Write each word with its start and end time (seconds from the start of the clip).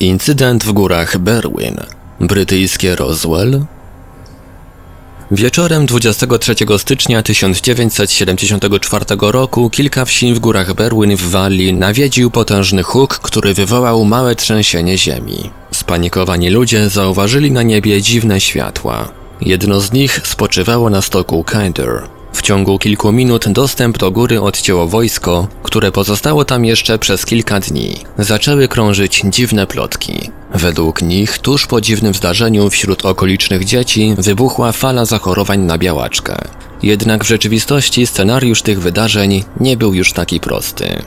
Incydent 0.00 0.64
w 0.64 0.72
górach 0.72 1.18
Berwyn. 1.18 1.76
Brytyjskie 2.20 2.96
Roswell. 2.96 3.64
Wieczorem 5.30 5.86
23 5.86 6.54
stycznia 6.78 7.22
1974 7.22 9.04
roku 9.20 9.70
kilka 9.70 10.04
wsi 10.04 10.34
w 10.34 10.38
górach 10.38 10.74
Berwyn 10.74 11.16
w 11.16 11.30
Walii 11.30 11.72
nawiedził 11.72 12.30
potężny 12.30 12.82
huk, 12.82 13.18
który 13.18 13.54
wywołał 13.54 14.04
małe 14.04 14.34
trzęsienie 14.34 14.98
ziemi. 14.98 15.50
Spanikowani 15.70 16.50
ludzie 16.50 16.88
zauważyli 16.88 17.50
na 17.50 17.62
niebie 17.62 18.02
dziwne 18.02 18.40
światła. 18.40 19.08
Jedno 19.40 19.80
z 19.80 19.92
nich 19.92 20.20
spoczywało 20.24 20.90
na 20.90 21.02
stoku 21.02 21.44
Kinder. 21.44 22.19
W 22.32 22.42
ciągu 22.42 22.78
kilku 22.78 23.12
minut 23.12 23.48
dostęp 23.48 23.98
do 23.98 24.10
góry 24.10 24.40
odcięło 24.40 24.86
wojsko, 24.86 25.48
które 25.62 25.92
pozostało 25.92 26.44
tam 26.44 26.64
jeszcze 26.64 26.98
przez 26.98 27.26
kilka 27.26 27.60
dni. 27.60 27.96
Zaczęły 28.18 28.68
krążyć 28.68 29.22
dziwne 29.24 29.66
plotki. 29.66 30.30
Według 30.54 31.02
nich, 31.02 31.38
tuż 31.38 31.66
po 31.66 31.80
dziwnym 31.80 32.14
zdarzeniu 32.14 32.70
wśród 32.70 33.04
okolicznych 33.04 33.64
dzieci 33.64 34.14
wybuchła 34.18 34.72
fala 34.72 35.04
zachorowań 35.04 35.60
na 35.60 35.78
białaczkę. 35.78 36.36
Jednak 36.82 37.24
w 37.24 37.28
rzeczywistości 37.28 38.06
scenariusz 38.06 38.62
tych 38.62 38.80
wydarzeń 38.80 39.44
nie 39.60 39.76
był 39.76 39.94
już 39.94 40.12
taki 40.12 40.40
prosty. 40.40 41.02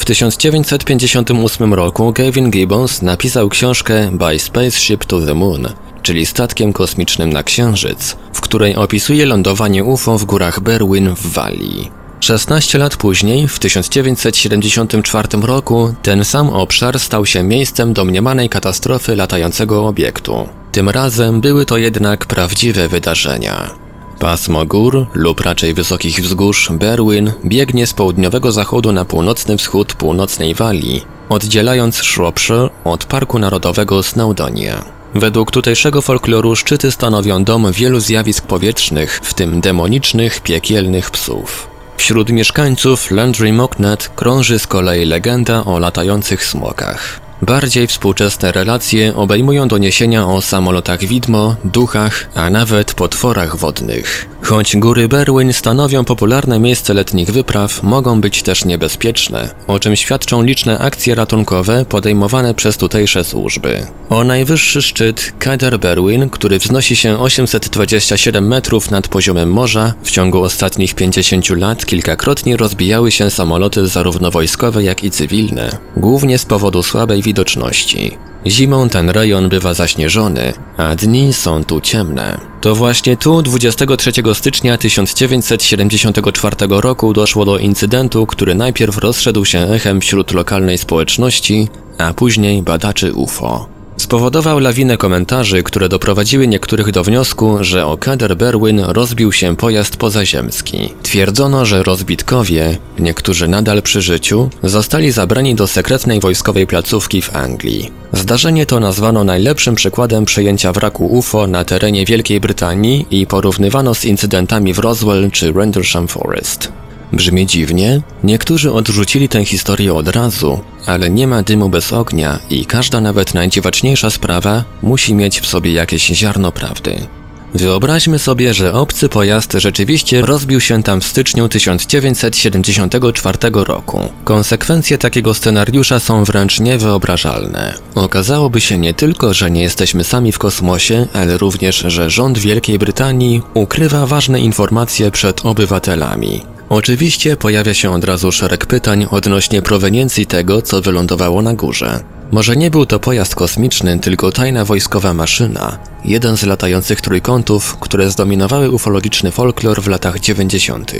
W 0.00 0.04
1958 0.04 1.74
roku 1.74 2.12
Gavin 2.12 2.50
Gibbons 2.50 3.02
napisał 3.02 3.48
książkę 3.48 4.10
By 4.12 4.38
Spaceship 4.38 5.04
to 5.04 5.20
the 5.20 5.34
Moon, 5.34 5.68
czyli 6.02 6.26
statkiem 6.26 6.72
kosmicznym 6.72 7.32
na 7.32 7.42
Księżyc, 7.42 8.16
w 8.32 8.40
której 8.40 8.76
opisuje 8.76 9.26
lądowanie 9.26 9.84
UFO 9.84 10.18
w 10.18 10.24
górach 10.24 10.60
Berwyn 10.60 11.14
w 11.14 11.32
Walii. 11.32 11.90
16 12.20 12.78
lat 12.78 12.96
później, 12.96 13.48
w 13.48 13.58
1974 13.58 15.28
roku, 15.42 15.94
ten 16.02 16.24
sam 16.24 16.50
obszar 16.50 17.00
stał 17.00 17.26
się 17.26 17.42
miejscem 17.42 17.92
domniemanej 17.92 18.48
katastrofy 18.48 19.16
latającego 19.16 19.86
obiektu. 19.86 20.48
Tym 20.72 20.88
razem 20.88 21.40
były 21.40 21.66
to 21.66 21.76
jednak 21.76 22.26
prawdziwe 22.26 22.88
wydarzenia. 22.88 23.89
Pasmo 24.20 24.66
gór, 24.66 25.06
lub 25.14 25.40
raczej 25.40 25.74
wysokich 25.74 26.20
wzgórz, 26.20 26.70
Berwyn 26.72 27.32
biegnie 27.44 27.86
z 27.86 27.92
południowego 27.92 28.52
zachodu 28.52 28.92
na 28.92 29.04
północny 29.04 29.56
wschód 29.56 29.94
północnej 29.94 30.54
Walii, 30.54 31.04
oddzielając 31.28 31.96
Shropshire 31.96 32.68
od 32.84 33.04
Parku 33.04 33.38
Narodowego 33.38 34.02
Snowdonia. 34.02 34.84
Według 35.14 35.50
tutejszego 35.50 36.02
folkloru 36.02 36.56
szczyty 36.56 36.90
stanowią 36.90 37.44
dom 37.44 37.72
wielu 37.72 38.00
zjawisk 38.00 38.46
powietrznych, 38.46 39.20
w 39.22 39.34
tym 39.34 39.60
demonicznych, 39.60 40.40
piekielnych 40.40 41.10
psów. 41.10 41.68
Wśród 41.96 42.30
mieszkańców 42.30 43.10
Landry 43.10 43.52
Mocknut 43.52 44.10
krąży 44.16 44.58
z 44.58 44.66
kolei 44.66 45.04
legenda 45.04 45.64
o 45.64 45.78
latających 45.78 46.44
smokach. 46.44 47.29
Bardziej 47.42 47.86
współczesne 47.86 48.52
relacje 48.52 49.16
obejmują 49.16 49.68
doniesienia 49.68 50.26
o 50.26 50.42
samolotach 50.42 51.00
widmo, 51.00 51.56
duchach, 51.64 52.28
a 52.34 52.50
nawet 52.50 52.94
potworach 52.94 53.56
wodnych. 53.56 54.28
Choć 54.42 54.76
góry 54.76 55.08
Berwyn 55.08 55.52
stanowią 55.52 56.04
popularne 56.04 56.58
miejsce 56.58 56.94
letnich 56.94 57.30
wypraw, 57.30 57.82
mogą 57.82 58.20
być 58.20 58.42
też 58.42 58.64
niebezpieczne, 58.64 59.54
o 59.66 59.78
czym 59.78 59.96
świadczą 59.96 60.42
liczne 60.42 60.78
akcje 60.78 61.14
ratunkowe 61.14 61.84
podejmowane 61.84 62.54
przez 62.54 62.76
tutejsze 62.76 63.24
służby. 63.24 63.86
O 64.08 64.24
najwyższy 64.24 64.82
szczyt 64.82 65.32
Kader 65.38 65.78
Berwyn, 65.78 66.30
który 66.30 66.58
wznosi 66.58 66.96
się 66.96 67.18
827 67.18 68.48
metrów 68.48 68.90
nad 68.90 69.08
poziomem 69.08 69.52
morza, 69.52 69.94
w 70.02 70.10
ciągu 70.10 70.42
ostatnich 70.42 70.94
50 70.94 71.50
lat 71.50 71.86
kilkakrotnie 71.86 72.56
rozbijały 72.56 73.10
się 73.10 73.30
samoloty 73.30 73.86
zarówno 73.86 74.30
wojskowe 74.30 74.82
jak 74.82 75.04
i 75.04 75.10
cywilne, 75.10 75.78
głównie 75.96 76.38
z 76.38 76.44
powodu 76.44 76.82
słabej 76.82 77.22
widoczności. 77.22 78.18
Zimą 78.46 78.88
ten 78.88 79.10
rejon 79.10 79.48
bywa 79.48 79.74
zaśnieżony, 79.74 80.52
a 80.76 80.94
dni 80.94 81.32
są 81.32 81.64
tu 81.64 81.80
ciemne. 81.80 82.40
To 82.60 82.74
właśnie 82.74 83.16
tu 83.16 83.42
23 83.42 84.12
stycznia 84.34 84.78
1974 84.78 86.56
roku 86.68 87.12
doszło 87.12 87.44
do 87.44 87.58
incydentu, 87.58 88.26
który 88.26 88.54
najpierw 88.54 88.98
rozszedł 88.98 89.44
się 89.44 89.58
echem 89.58 90.00
wśród 90.00 90.32
lokalnej 90.32 90.78
społeczności, 90.78 91.68
a 91.98 92.14
później 92.14 92.62
badaczy 92.62 93.14
UFO. 93.14 93.79
Spowodował 94.00 94.58
lawinę 94.58 94.96
komentarzy, 94.96 95.62
które 95.62 95.88
doprowadziły 95.88 96.46
niektórych 96.46 96.90
do 96.90 97.04
wniosku, 97.04 97.58
że 97.60 97.86
o 97.86 97.96
kader 97.96 98.36
Berwyn 98.36 98.80
rozbił 98.80 99.32
się 99.32 99.56
pojazd 99.56 99.96
pozaziemski. 99.96 100.92
Twierdzono, 101.02 101.66
że 101.66 101.82
rozbitkowie, 101.82 102.78
niektórzy 102.98 103.48
nadal 103.48 103.82
przy 103.82 104.02
życiu, 104.02 104.50
zostali 104.62 105.10
zabrani 105.10 105.54
do 105.54 105.66
sekretnej 105.66 106.20
wojskowej 106.20 106.66
placówki 106.66 107.22
w 107.22 107.36
Anglii. 107.36 107.90
Zdarzenie 108.12 108.66
to 108.66 108.80
nazwano 108.80 109.24
najlepszym 109.24 109.74
przykładem 109.74 110.24
przejęcia 110.24 110.72
wraku 110.72 111.06
UFO 111.06 111.46
na 111.46 111.64
terenie 111.64 112.06
Wielkiej 112.06 112.40
Brytanii 112.40 113.06
i 113.10 113.26
porównywano 113.26 113.94
z 113.94 114.04
incydentami 114.04 114.74
w 114.74 114.78
Roswell 114.78 115.30
czy 115.30 115.52
Rendlesham 115.52 116.08
Forest. 116.08 116.72
Brzmi 117.12 117.46
dziwnie? 117.46 118.00
Niektórzy 118.24 118.72
odrzucili 118.72 119.28
tę 119.28 119.44
historię 119.44 119.94
od 119.94 120.08
razu, 120.08 120.60
ale 120.86 121.10
nie 121.10 121.26
ma 121.26 121.42
dymu 121.42 121.68
bez 121.68 121.92
ognia 121.92 122.38
i 122.50 122.66
każda 122.66 123.00
nawet 123.00 123.34
najdziwaczniejsza 123.34 124.10
sprawa 124.10 124.64
musi 124.82 125.14
mieć 125.14 125.40
w 125.40 125.46
sobie 125.46 125.72
jakieś 125.72 126.06
ziarno 126.06 126.52
prawdy. 126.52 127.06
Wyobraźmy 127.54 128.18
sobie, 128.18 128.54
że 128.54 128.72
obcy 128.72 129.08
pojazd 129.08 129.52
rzeczywiście 129.52 130.20
rozbił 130.22 130.60
się 130.60 130.82
tam 130.82 131.00
w 131.00 131.04
styczniu 131.04 131.48
1974 131.48 133.38
roku. 133.52 134.00
Konsekwencje 134.24 134.98
takiego 134.98 135.34
scenariusza 135.34 136.00
są 136.00 136.24
wręcz 136.24 136.60
niewyobrażalne. 136.60 137.74
Okazałoby 137.94 138.60
się 138.60 138.78
nie 138.78 138.94
tylko, 138.94 139.34
że 139.34 139.50
nie 139.50 139.62
jesteśmy 139.62 140.04
sami 140.04 140.32
w 140.32 140.38
kosmosie, 140.38 141.06
ale 141.12 141.38
również, 141.38 141.84
że 141.86 142.10
rząd 142.10 142.38
Wielkiej 142.38 142.78
Brytanii 142.78 143.42
ukrywa 143.54 144.06
ważne 144.06 144.40
informacje 144.40 145.10
przed 145.10 145.46
obywatelami. 145.46 146.42
Oczywiście 146.70 147.36
pojawia 147.36 147.74
się 147.74 147.92
od 147.92 148.04
razu 148.04 148.32
szereg 148.32 148.66
pytań 148.66 149.06
odnośnie 149.10 149.62
proweniencji 149.62 150.26
tego, 150.26 150.62
co 150.62 150.82
wylądowało 150.82 151.42
na 151.42 151.54
górze. 151.54 152.00
Może 152.30 152.56
nie 152.56 152.70
był 152.70 152.86
to 152.86 153.00
pojazd 153.00 153.34
kosmiczny, 153.34 153.98
tylko 153.98 154.32
tajna 154.32 154.64
wojskowa 154.64 155.14
maszyna, 155.14 155.78
jeden 156.04 156.36
z 156.36 156.42
latających 156.42 157.00
trójkątów, 157.00 157.76
które 157.76 158.10
zdominowały 158.10 158.70
ufologiczny 158.70 159.30
folklor 159.30 159.82
w 159.82 159.88
latach 159.88 160.20
90. 160.20 160.92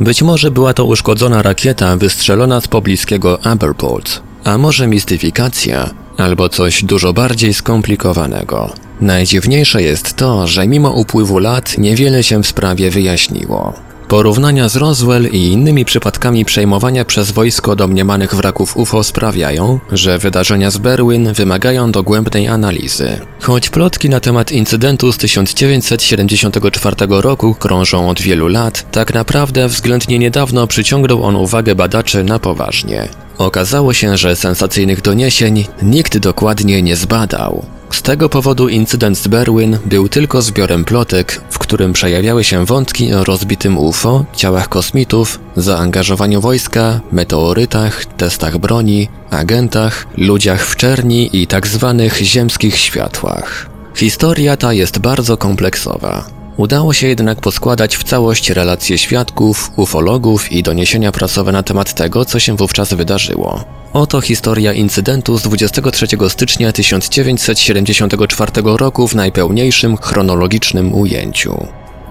Być 0.00 0.22
może 0.22 0.50
była 0.50 0.74
to 0.74 0.84
uszkodzona 0.84 1.42
rakieta 1.42 1.96
wystrzelona 1.96 2.60
z 2.60 2.68
pobliskiego 2.68 3.46
Aberport, 3.46 4.20
a 4.44 4.58
może 4.58 4.86
mistyfikacja, 4.86 5.90
albo 6.16 6.48
coś 6.48 6.84
dużo 6.84 7.12
bardziej 7.12 7.54
skomplikowanego. 7.54 8.72
Najdziwniejsze 9.00 9.82
jest 9.82 10.16
to, 10.16 10.46
że 10.46 10.66
mimo 10.66 10.90
upływu 10.90 11.38
lat 11.38 11.78
niewiele 11.78 12.22
się 12.22 12.42
w 12.42 12.46
sprawie 12.46 12.90
wyjaśniło. 12.90 13.91
Porównania 14.12 14.68
z 14.68 14.76
Roswell 14.76 15.26
i 15.26 15.52
innymi 15.52 15.84
przypadkami 15.84 16.44
przejmowania 16.44 17.04
przez 17.04 17.30
wojsko 17.30 17.76
domniemanych 17.76 18.34
wraków 18.34 18.76
UFO 18.76 19.04
sprawiają, 19.04 19.80
że 19.92 20.18
wydarzenia 20.18 20.70
z 20.70 20.78
Berwyn 20.78 21.32
wymagają 21.32 21.92
dogłębnej 21.92 22.48
analizy. 22.48 23.20
Choć 23.40 23.68
plotki 23.70 24.10
na 24.10 24.20
temat 24.20 24.52
incydentu 24.52 25.12
z 25.12 25.18
1974 25.18 26.96
roku 27.08 27.54
krążą 27.54 28.10
od 28.10 28.20
wielu 28.20 28.48
lat, 28.48 28.90
tak 28.90 29.14
naprawdę 29.14 29.68
względnie 29.68 30.18
niedawno 30.18 30.66
przyciągnął 30.66 31.22
on 31.22 31.36
uwagę 31.36 31.74
badaczy 31.74 32.24
na 32.24 32.38
poważnie. 32.38 33.08
Okazało 33.38 33.92
się, 33.92 34.16
że 34.16 34.36
sensacyjnych 34.36 35.02
doniesień 35.02 35.64
nikt 35.82 36.18
dokładnie 36.18 36.82
nie 36.82 36.96
zbadał. 36.96 37.64
Z 37.92 38.02
tego 38.02 38.28
powodu 38.28 38.68
incydent 38.68 39.18
z 39.18 39.28
Berwyn 39.28 39.78
był 39.86 40.08
tylko 40.08 40.42
zbiorem 40.42 40.84
plotek, 40.84 41.40
w 41.50 41.58
którym 41.58 41.92
przejawiały 41.92 42.44
się 42.44 42.66
wątki 42.66 43.14
o 43.14 43.24
rozbitym 43.24 43.78
UFO, 43.78 44.24
ciałach 44.36 44.68
kosmitów, 44.68 45.40
zaangażowaniu 45.56 46.40
wojska, 46.40 47.00
meteorytach, 47.12 48.04
testach 48.04 48.58
broni, 48.58 49.08
agentach, 49.30 50.06
ludziach 50.16 50.66
w 50.66 50.76
czerni 50.76 51.30
i 51.42 51.46
tak 51.46 51.66
zwanych 51.66 52.16
ziemskich 52.16 52.76
światłach. 52.76 53.70
Historia 53.94 54.56
ta 54.56 54.72
jest 54.72 54.98
bardzo 54.98 55.36
kompleksowa. 55.36 56.41
Udało 56.56 56.92
się 56.92 57.06
jednak 57.06 57.40
poskładać 57.40 57.96
w 57.96 58.04
całość 58.04 58.50
relacje 58.50 58.98
świadków, 58.98 59.70
ufologów 59.76 60.52
i 60.52 60.62
doniesienia 60.62 61.12
prasowe 61.12 61.52
na 61.52 61.62
temat 61.62 61.94
tego, 61.94 62.24
co 62.24 62.40
się 62.40 62.56
wówczas 62.56 62.94
wydarzyło. 62.94 63.64
Oto 63.92 64.20
historia 64.20 64.72
incydentu 64.72 65.38
z 65.38 65.42
23 65.42 66.06
stycznia 66.28 66.72
1974 66.72 68.52
roku 68.64 69.08
w 69.08 69.14
najpełniejszym 69.14 69.96
chronologicznym 69.96 70.94
ujęciu. 70.94 71.66